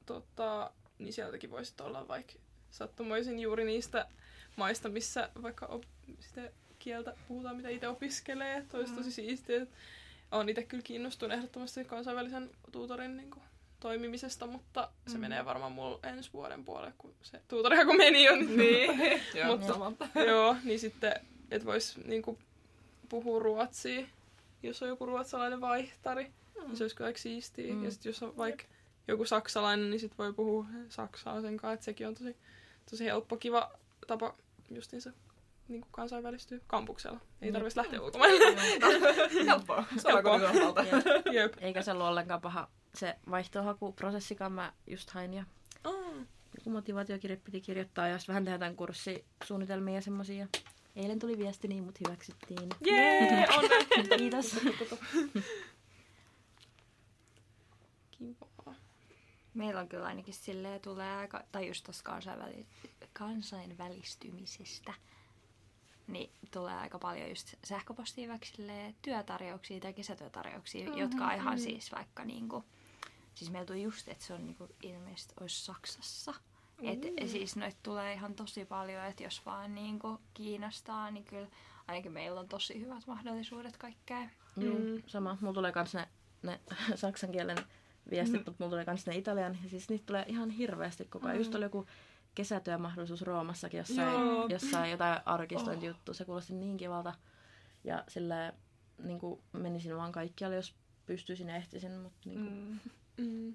[0.06, 2.32] tota, niin sieltäkin voisi olla vaikka
[2.70, 4.06] sattumoisin juuri niistä
[4.56, 5.84] maista, missä vaikka op-
[6.20, 8.56] sitä kieltä puhutaan, mitä itse opiskelee.
[8.56, 9.62] Että olisi tosi siistiä.
[9.62, 9.76] että
[10.32, 13.42] Olen itse kyllä kiinnostunut ehdottomasti kansainvälisen tuutorin niin kuin,
[13.80, 15.20] toimimisesta, mutta se Mm.
[15.20, 18.36] menee varmaan mulla ensi vuoden puolelle, kun se tutoria kun meni jo.
[18.36, 18.48] Niin,
[18.98, 19.22] Niin.
[19.34, 21.12] Joo, Mutta- joo, niin sitten,
[21.50, 22.38] että vois niinku
[23.08, 24.06] puhua ruotsia,
[24.62, 26.64] jos on joku ruotsalainen vaihtari, Mm.
[26.66, 27.74] niin se olisi kyllä aika siistiä.
[27.74, 27.84] Mm.
[27.84, 28.64] Ja sitten jos on vaikka
[29.08, 32.36] joku saksalainen, niin sit voi puhua saksaa sen kanssa, että sekin on tosi,
[32.90, 33.70] tosi helppo, kiva
[34.06, 34.34] tapa
[34.70, 35.12] justiinsa
[35.68, 37.20] niin kuin kansainvälistyy kampuksella.
[37.42, 37.52] Ei Mm.
[37.52, 38.60] tarvitsisi lähteä ulkomaille.
[39.50, 39.84] Helppoa.
[40.04, 40.84] Helppoa.
[41.32, 41.54] Jep.
[41.60, 42.68] Eikä se ollut ollenkaan paha
[42.98, 44.52] se vaihtohakuprosessikaan.
[44.52, 45.44] Mä just hain ja
[45.84, 46.14] Oh.
[46.58, 50.46] joku motivaatiokirja piti kirjoittaa ja sitten vähän tehdään kurssisuunnitelmia ja semmosia.
[50.96, 52.68] Eilen tuli viesti, niin mut hyväksyttiin.
[52.86, 53.84] Jee, onne.
[54.18, 54.56] Kiitos.
[58.10, 58.74] Kiva.
[59.54, 62.66] Meillä on kyllä ainakin silleen tulee aika, tai just tuossa kansainväli,
[63.12, 64.94] kansainvälistymisestä,
[66.06, 71.58] niin tulee aika paljon just sähköpostia vaikka silleen työtarjouksia tai kesätyötarjouksia, mm-hmm, jotka on ihan
[71.58, 72.64] siis vaikka niinku,
[73.38, 76.34] siis meillä tuli just, että se on niinku ilmeisesti olisi Saksassa.
[76.82, 77.28] Et, Mm.
[77.28, 81.48] siis noita tulee ihan tosi paljon, että jos vaan niinku kiinnostaa, niin kyllä
[81.88, 84.28] ainakin meillä on tosi hyvät mahdollisuudet kaikkea.
[84.56, 85.02] Joo, Mm.
[85.06, 85.38] sama.
[85.40, 86.08] Mulla tulee kans ne,
[86.42, 86.60] ne
[86.94, 87.56] saksan kielen
[88.10, 89.58] viestit, mutta mulla tulee kans ne italian.
[89.64, 91.36] Ja siis niitä tulee ihan hirveästi koko ajan.
[91.36, 91.40] Mm.
[91.40, 91.86] Just oli joku
[92.34, 94.46] kesätyömahdollisuus Roomassakin jossain, Joo.
[94.48, 96.14] jossain jotain arkistointijuttua.
[96.14, 97.14] Se kuulosti niin kivalta.
[97.84, 98.52] Ja sillä
[98.98, 99.20] niin
[99.52, 100.74] menisin vaan kaikkialle, jos
[101.06, 101.92] pystyisin ja ehtisin.
[101.92, 102.90] Mutta niin kuin, Mm.
[103.18, 103.54] Mm.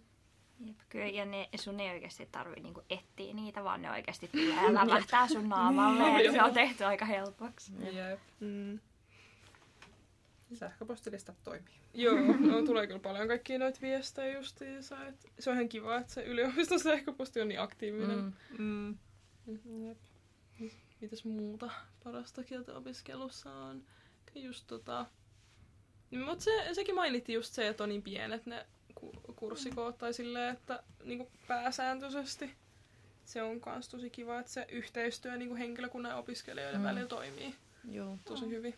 [0.65, 4.63] Jep, kyllä, ja ne, sun ei oikeasti tarvi niinku etsiä niitä, vaan ne oikeasti tulee
[4.63, 5.99] ja lävähtää sun naamalle.
[6.03, 7.71] Joo, ja se on tehty aika helpoksi.
[7.91, 8.19] Jep.
[8.39, 8.79] Mm.
[10.53, 11.73] Sähköpostilistat toimii.
[11.93, 15.07] Joo, no, tulee kyllä paljon kaikkia noita viestejä justiinsa.
[15.07, 18.35] Et se on ihan kiva, että se yliopiston sähköposti on niin aktiivinen.
[18.57, 18.97] mm,
[19.47, 19.87] Mm.
[19.87, 19.97] Jep.
[21.01, 21.71] Mitäs muuta
[22.03, 23.83] parasta kieltä opiskelussa on?
[24.35, 25.05] Just tota...
[26.25, 28.65] Mutta se, sekin mainittiin just se, että on niin pienet ne
[29.35, 32.51] kurssikoot tai silleen, että niinku pääsääntöisesti
[33.25, 36.85] se on kans tosi kiva, että se yhteistyö niinku henkilökunnan ja opiskelijoiden Mm.
[36.87, 37.55] välillä toimii
[37.91, 38.17] joo.
[38.25, 38.75] tosi hyvin.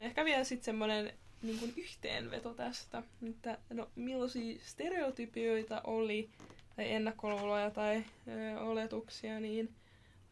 [0.00, 1.12] Ehkä vielä sitten semmoinen
[1.42, 6.30] niin kuin yhteenveto tästä, että no, millaisia stereotypioita oli,
[6.76, 9.74] tai ennakkoluuloja tai ö, oletuksia, niin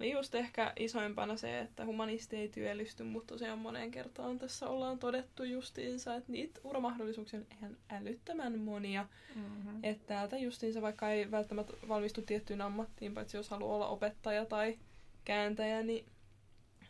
[0.01, 4.99] oli just ehkä isoimpana se, että humanisti ei työllisty, mutta tosiaan moneen kertaan tässä ollaan
[4.99, 9.07] todettu justiinsa, että niitä uramahdollisuuksia on ihan älyttömän monia.
[9.35, 9.81] Mm-hmm.
[9.83, 14.79] Että täältä justiinsa vaikka ei välttämättä valmistu tiettyyn ammattiin, paitsi jos haluaa olla opettaja tai
[15.25, 16.07] kääntäjä, niin,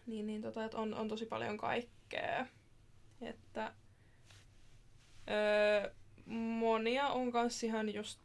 [0.07, 2.47] niin, niin tota, että on, on tosi paljon kaikkea.
[3.21, 3.73] Että
[5.31, 5.93] öö,
[6.27, 8.21] monia on kans ihan just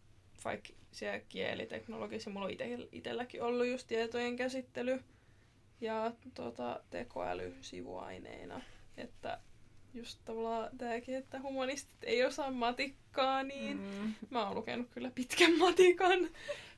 [0.46, 5.04] vaikka siellä kieliteknologiassa, mulla on ite, itelläkin ollut just tietojen käsittely
[5.82, 8.62] ja tota, tekoäly sivuaineina.
[8.98, 9.40] Että
[9.94, 14.14] just tavallaan tääkin, että humanistit ei osaa matikkaa, niin Mm.
[14.30, 16.30] Mä oon lukenut kyllä pitkän matikan.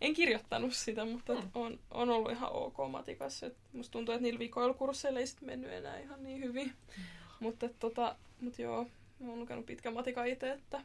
[0.01, 1.49] En kirjoittanut sitä, mutta Mm.
[1.53, 3.45] on, on ollut ihan ok matikassa.
[3.45, 6.67] Et musta tuntuu, että niillä vikoilukursseilla ei sit mennyt enää ihan niin hyvin.
[6.67, 7.03] Mm.
[7.39, 8.85] Mutta tota, mut joo,
[9.19, 10.81] mä oon lukenut pitkän matikan itse, että,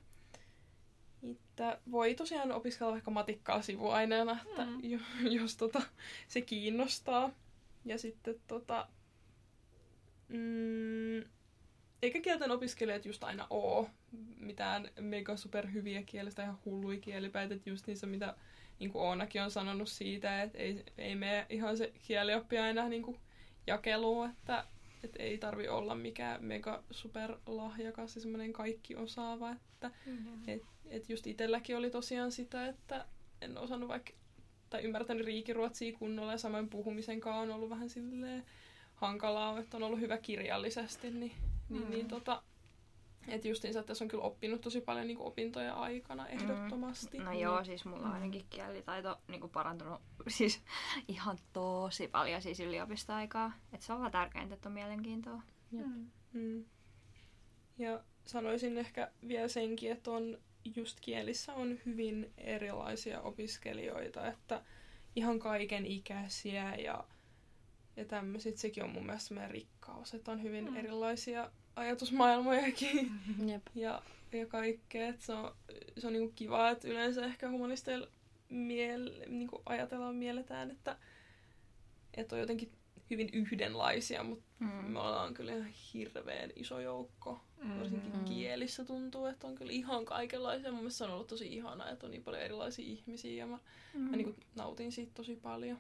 [1.31, 4.71] että voi tosiaan opiskella vaikka matikkaa sivuaineena, että Mm.
[4.71, 4.81] mm.
[4.91, 4.99] jo,
[5.41, 5.83] jos tota,
[6.29, 7.31] se kiinnostaa.
[7.85, 8.89] Ja sitten tota,
[10.29, 11.25] mm,
[12.03, 13.91] eikä kielten opiskelijat just aina oo
[14.41, 18.35] mitään mega super hyviä kielestä ihan hulluja kielipäitä, että just niissä mitä
[18.79, 23.03] niin kuin Oonakin on sanonut siitä, että ei, ei mene ihan se kielioppi aina niin
[23.03, 23.21] kuin
[23.67, 24.65] jakeluun, että,
[25.03, 29.91] että ei tarvi olla mikään mega super lahjakas ja semmoinen kaikki osaava, että
[30.47, 33.07] et, et just itselläkin oli tosiaan sitä, että
[33.41, 34.13] en osannut vaikka,
[34.71, 38.45] tai ymmärtänyt riikiruotsia kunnolla ja samoin puhumisen kanssa on ollut vähän silleen
[38.95, 41.33] hankalaa, että on ollut hyvä kirjallisesti, niin,
[41.69, 41.91] niin, Mm.
[41.91, 42.43] niin tota,
[43.29, 47.19] että justiinsa, että tässä on kyllä oppinut tosi paljon niin opintojen aikana ehdottomasti.
[47.19, 50.61] No Niin- joo, siis mulla on ainakin kielitaito niin parantunut siis
[51.09, 53.53] ihan tosi paljon siis yliopistoaikaa.
[53.73, 55.43] Että se on vaan tärkeintä, että on mielenkiintoa.
[55.71, 56.11] Mm.
[56.33, 56.65] Mm.
[57.79, 60.39] Ja sanoisin ehkä vielä senkin, että on
[60.77, 64.63] just kielissä on hyvin erilaisia opiskelijoita, että
[65.17, 67.05] ihan kaiken ikäisiä ja,
[67.97, 70.77] ja tämmöiset, sekin on mun mielestä semmoinen rikkaus, että on hyvin Mm.
[70.77, 73.11] erilaisia ajatusmaailmojakin
[73.51, 73.63] Jep.
[73.75, 74.03] ja,
[74.33, 75.13] ja kaikkea.
[75.19, 75.55] se on,
[75.99, 78.09] se on niinku kiva, että yleensä ehkä humanisteilla
[78.51, 80.97] miel, niinku ajatellaan, mielletään, että,
[82.15, 82.73] että on jotenkin
[83.11, 84.67] hyvin yhdenlaisia, mutta Mm.
[84.67, 87.41] me ollaan kyllä ihan hirveän iso joukko.
[87.79, 88.25] Varsinkin Mhm.
[88.25, 90.71] kielissä tuntuu, että on kyllä ihan kaikenlaisia.
[90.71, 93.59] Mun mielestä se on ollut tosi ihanaa, että on niin paljon erilaisia ihmisiä ja mä,
[93.95, 94.01] Mm.
[94.01, 95.79] mä niin kuin nautin siitä tosi paljon.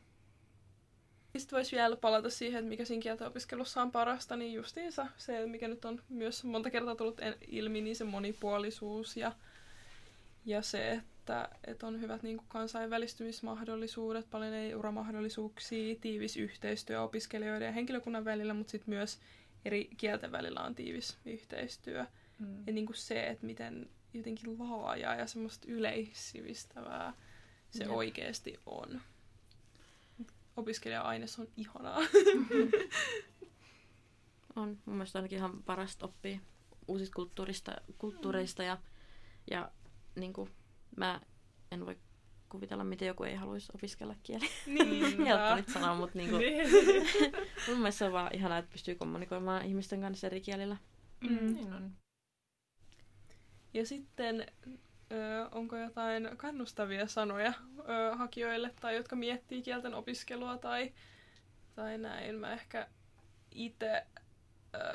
[1.37, 5.47] Sitten voisi vielä palata siihen, että mikä siinä kielten opiskelussa on parasta, niin justiinsa se,
[5.47, 9.33] mikä nyt on myös monta kertaa tullut en- ilmi, niin se monipuolisuus ja,
[10.47, 17.66] Ja se, että, että on hyvät niin kuin kansainvälistymismahdollisuudet, paljon ei uramahdollisuuksia, tiivis yhteistyö opiskelijoiden
[17.66, 19.18] ja henkilökunnan välillä, mutta sitten myös
[19.64, 22.07] eri kielten välillä on tiivis yhteistyö.
[22.38, 22.62] Mm.
[22.66, 27.12] Ja niin kuin se, että miten jotenkin laajaa ja semmoista yleissivistävää
[27.70, 27.92] se Jep.
[27.92, 29.01] oikeasti on.
[30.57, 32.01] Opiskelija-aines on ihanaa.
[34.57, 36.38] On mun mielestä ainakin ihan parasta oppia
[36.88, 38.78] uusista kulttuurista, kulttuureista ja,
[39.51, 39.70] ja
[40.17, 40.51] niin kuin,
[40.97, 41.21] mä
[41.71, 41.97] en voi
[42.49, 44.49] kuvitella, miten joku ei haluaisi opiskella kieliä.
[44.67, 46.69] niin, Helppo nyt sanoa, mutta niin kuin, Niin.
[47.69, 50.77] mun mielestä se on vaan ihanaa, että pystyy kommunikoimaan ihmisten kanssa eri kielillä.
[51.21, 51.55] Mm.
[51.55, 51.93] niin on.
[53.75, 54.47] Ja sitten
[55.12, 60.93] ö, onko jotain kannustavia sanoja ö, hakijoille tai jotka miettii kielten opiskelua tai,
[61.75, 62.35] tai näin.
[62.35, 62.89] Mä ehkä
[63.55, 64.07] itse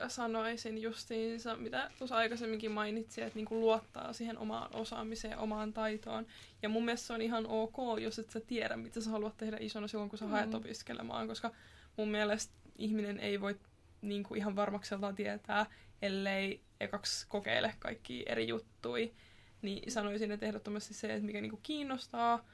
[0.07, 6.25] sanoisin justiinsa, mitä tuossa aikaisemminkin mainitsin, että niinku luottaa siihen omaan osaamiseen, omaan taitoon.
[6.61, 9.57] Ja mun mielestä se on ihan ok, jos et sä tiedä, mitä sä haluat tehdä
[9.59, 10.31] isona silloin, kun sä Mm.
[10.31, 11.51] haet opiskelemaan, koska
[11.97, 13.59] mun mielestä ihminen ei voi
[14.01, 15.65] niinku ihan varmakseltaan tietää,
[16.01, 19.13] ellei ekaksi kokeile kaikki eri juttui.
[19.61, 22.45] Niin sanoisin, että ehdottomasti se, että mikä niinku kiinnostaa,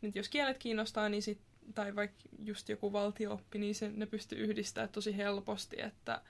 [0.00, 1.40] niin jos kielet kiinnostaa, niin sit,
[1.74, 6.22] tai vaikka just joku valtiooppi, niin se, ne pystyy yhdistämään tosi helposti, että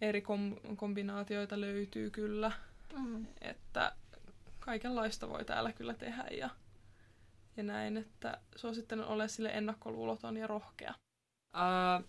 [0.00, 2.52] eri kom- kombinaatioita löytyy kyllä,
[2.96, 3.26] Mm.
[3.40, 3.92] että
[4.58, 6.50] kaikenlaista voi täällä kyllä tehdä ja,
[7.56, 10.94] ja näin, että suosittelen ole sille ennakkoluuloton ja rohkea.
[11.54, 12.04] Uh,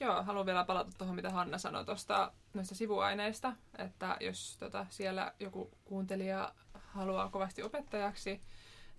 [0.00, 5.32] joo, haluan vielä palata tuohon, mitä Hanna sanoi tuosta noista sivuaineista, että jos tota, siellä
[5.40, 8.40] joku kuuntelija haluaa kovasti opettajaksi,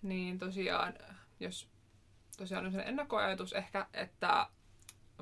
[0.01, 0.93] niin tosiaan,
[1.39, 1.69] jos
[2.37, 4.47] tosiaan on ennakkoajatus ehkä, että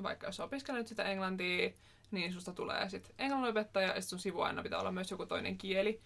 [0.02, 1.70] vaikka jos sä opiskelet sitä englantia,
[2.12, 6.00] niin susta tulee sitten englanninopettaja ja sun sivuaina pitää olla myös joku toinen kieli,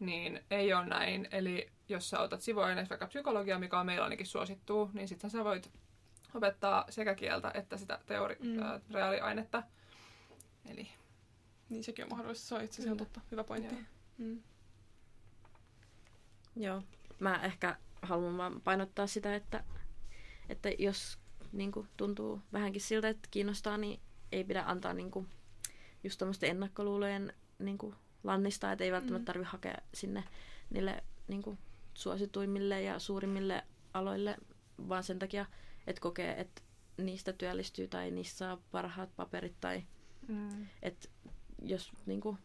[0.00, 1.28] niin ei ole näin.
[1.32, 5.44] Eli jos sä otat sivuaineeksi vaikka psykologia, mikä on meillä ainakin suosittu, niin sitten sä
[5.44, 5.70] voit
[6.34, 8.48] opettaa sekä kieltä että sitä teori- Mm.
[8.48, 8.94] mm.
[8.94, 9.62] reaaliainetta.
[10.70, 10.88] Eli
[11.68, 13.74] Niin sekin on mahdollista, se on itse asiassa totta, hyvä pointti.
[13.74, 13.84] Joo.
[14.18, 14.42] Mm.
[16.56, 16.82] Joo.
[17.18, 19.64] Mä ehkä haluan vaan painottaa sitä, että,
[20.48, 21.18] että jos
[21.52, 24.00] niin kuin, tuntuu vähänkin siltä, että kiinnostaa, niin
[24.32, 25.28] ei pidä antaa niin kuin,
[26.04, 27.94] just tämmöisten ennakkoluulojen niin kuin,
[28.24, 29.24] lannista, että ei välttämättä Mm.
[29.24, 30.24] tarvitse hakea sinne
[30.70, 31.58] niille niin kuin,
[31.94, 34.36] suosituimmille ja suurimmille aloille,
[34.88, 35.46] vaan sen takia,
[35.86, 36.62] että kokee, että
[36.96, 39.82] niistä työllistyy tai niissä saa parhaat paperit tai
[40.28, 40.66] mm.
[40.82, 41.08] että
[41.62, 42.38] jos niinku,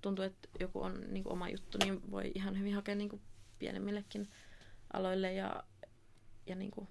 [0.00, 3.20] tuntuu, että joku on niinku, oma juttu, niin voi ihan hyvin hakea niinku,
[3.58, 4.28] pienemmillekin
[4.92, 5.64] aloille ja,
[6.46, 6.88] ja niinku,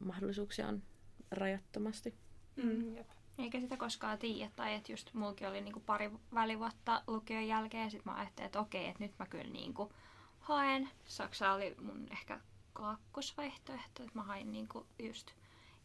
[0.00, 0.82] mahdollisuuksia on
[1.30, 2.14] rajattomasti.
[2.56, 2.96] Mm.
[2.96, 3.08] Jep.
[3.38, 7.90] Eikä sitä koskaan tiedä, tai että just mulki oli niinku pari välivuotta lukion jälkeen, ja
[7.90, 9.92] sitten mä ajattelin, että okei, että nyt mä kyllä niinku
[10.40, 10.90] haen.
[11.04, 12.40] Saksa oli mun ehkä
[12.72, 15.30] kakkosvaihtoehto, että mä hain niinku just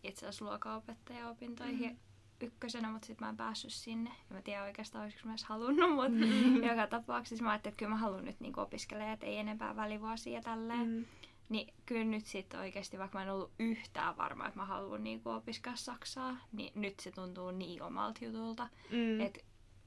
[0.03, 2.47] itse asiassa luokanopettajaopintoihin mm.
[2.47, 4.09] ykkösenä, mutta sitten mä en päässyt sinne.
[4.09, 6.63] En mä tiedä oikeastaan, olisiko mä edes halunnut, mutta mm.
[6.69, 10.41] joka tapauksessa mä ajattelin, että kyllä mä haluan nyt niinku opiskella, että ei enempää välivuosia
[10.41, 10.87] tälleen.
[10.87, 11.05] Mm.
[11.49, 15.29] Niin kyllä nyt sitten oikeasti, vaikka mä en ollut yhtään varma, että mä haluan niinku
[15.29, 19.19] opiskella Saksaa, niin nyt se tuntuu niin omalta jutulta, Mm.
[19.21, 19.39] että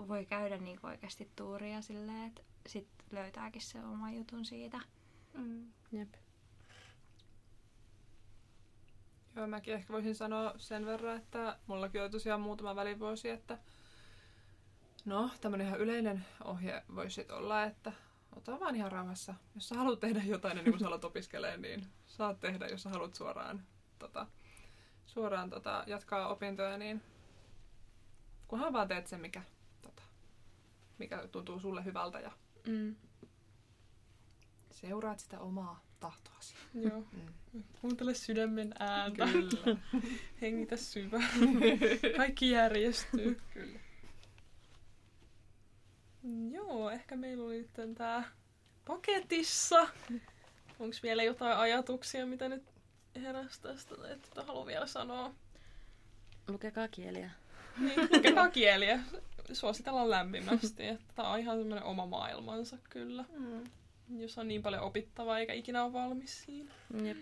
[0.09, 4.81] voi käydä niinku oikeasti tuuria silleen, että sit löytääkin se oma jutun siitä.
[5.35, 5.73] Mm.
[5.93, 6.15] Jep.
[9.37, 13.59] Joo, mäkin ehkä voisin sanoa sen verran, että mullakin on tosiaan muutama välivuosi, että
[15.05, 17.93] no, tämmönen ihan yleinen ohje voisi olla, että
[18.37, 19.34] ota vaan ihan rauhassa.
[19.55, 22.91] Jos sä haluat tehdä jotain ennen kuin sä alat opiskelemaan, niin saat tehdä, jos sä
[22.91, 23.62] haluat suoraan,
[23.99, 24.26] tota,
[25.07, 27.03] suoraan tota, jatkaa opintoja, niin
[28.49, 29.43] kunhan vaan teet sen, mikä,
[29.82, 30.03] tota,
[30.99, 32.32] mikä tuntuu sulle hyvältä ja
[32.66, 32.97] Mm.
[34.70, 36.55] seuraat sitä omaa tahtoasi.
[36.74, 37.05] Joo.
[37.53, 37.62] Mm.
[37.80, 39.26] Kuuntele sydämen ääntä.
[39.26, 39.76] Kyllä.
[40.43, 41.30] Hengitä syvään.
[42.16, 43.41] Kaikki järjestyy.
[43.55, 43.78] Kyllä.
[46.51, 48.24] Joo, ehkä meillä oli nyt tää
[48.85, 49.89] paketissa.
[50.79, 52.62] Onko vielä jotain ajatuksia, mitä nyt
[53.16, 55.35] heräsi tästä, että haluan vielä sanoa?
[56.49, 57.31] Lukekaa kieliä.
[57.79, 59.01] Niin, lukekaa kieliä.
[59.53, 63.24] Suositellaan lämpimästi, että tää on ihan semmoinen oma maailmansa kyllä.
[63.39, 63.64] Mm.
[64.18, 66.70] Jos on niin paljon opittavaa eikä ikinä ole valmis siinä.
[67.05, 67.16] Jep.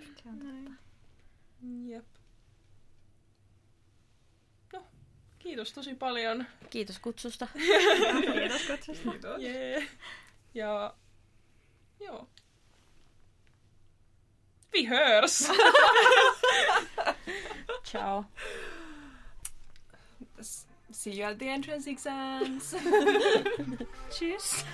[1.87, 2.05] Jep.
[4.73, 4.83] No,
[5.45, 6.47] kiitos tosi paljon.
[6.71, 7.49] Kiitos kutsusta.
[8.33, 9.11] Kiitos kutsusta.
[9.11, 9.43] Kiitos.
[9.43, 9.89] Jee.
[10.55, 10.95] Ja
[12.01, 12.29] joo.
[14.73, 15.39] Vi hörs!
[17.91, 18.25] Ciao.
[20.91, 22.75] See you at the entrance exams.
[24.11, 24.65] Tschüss.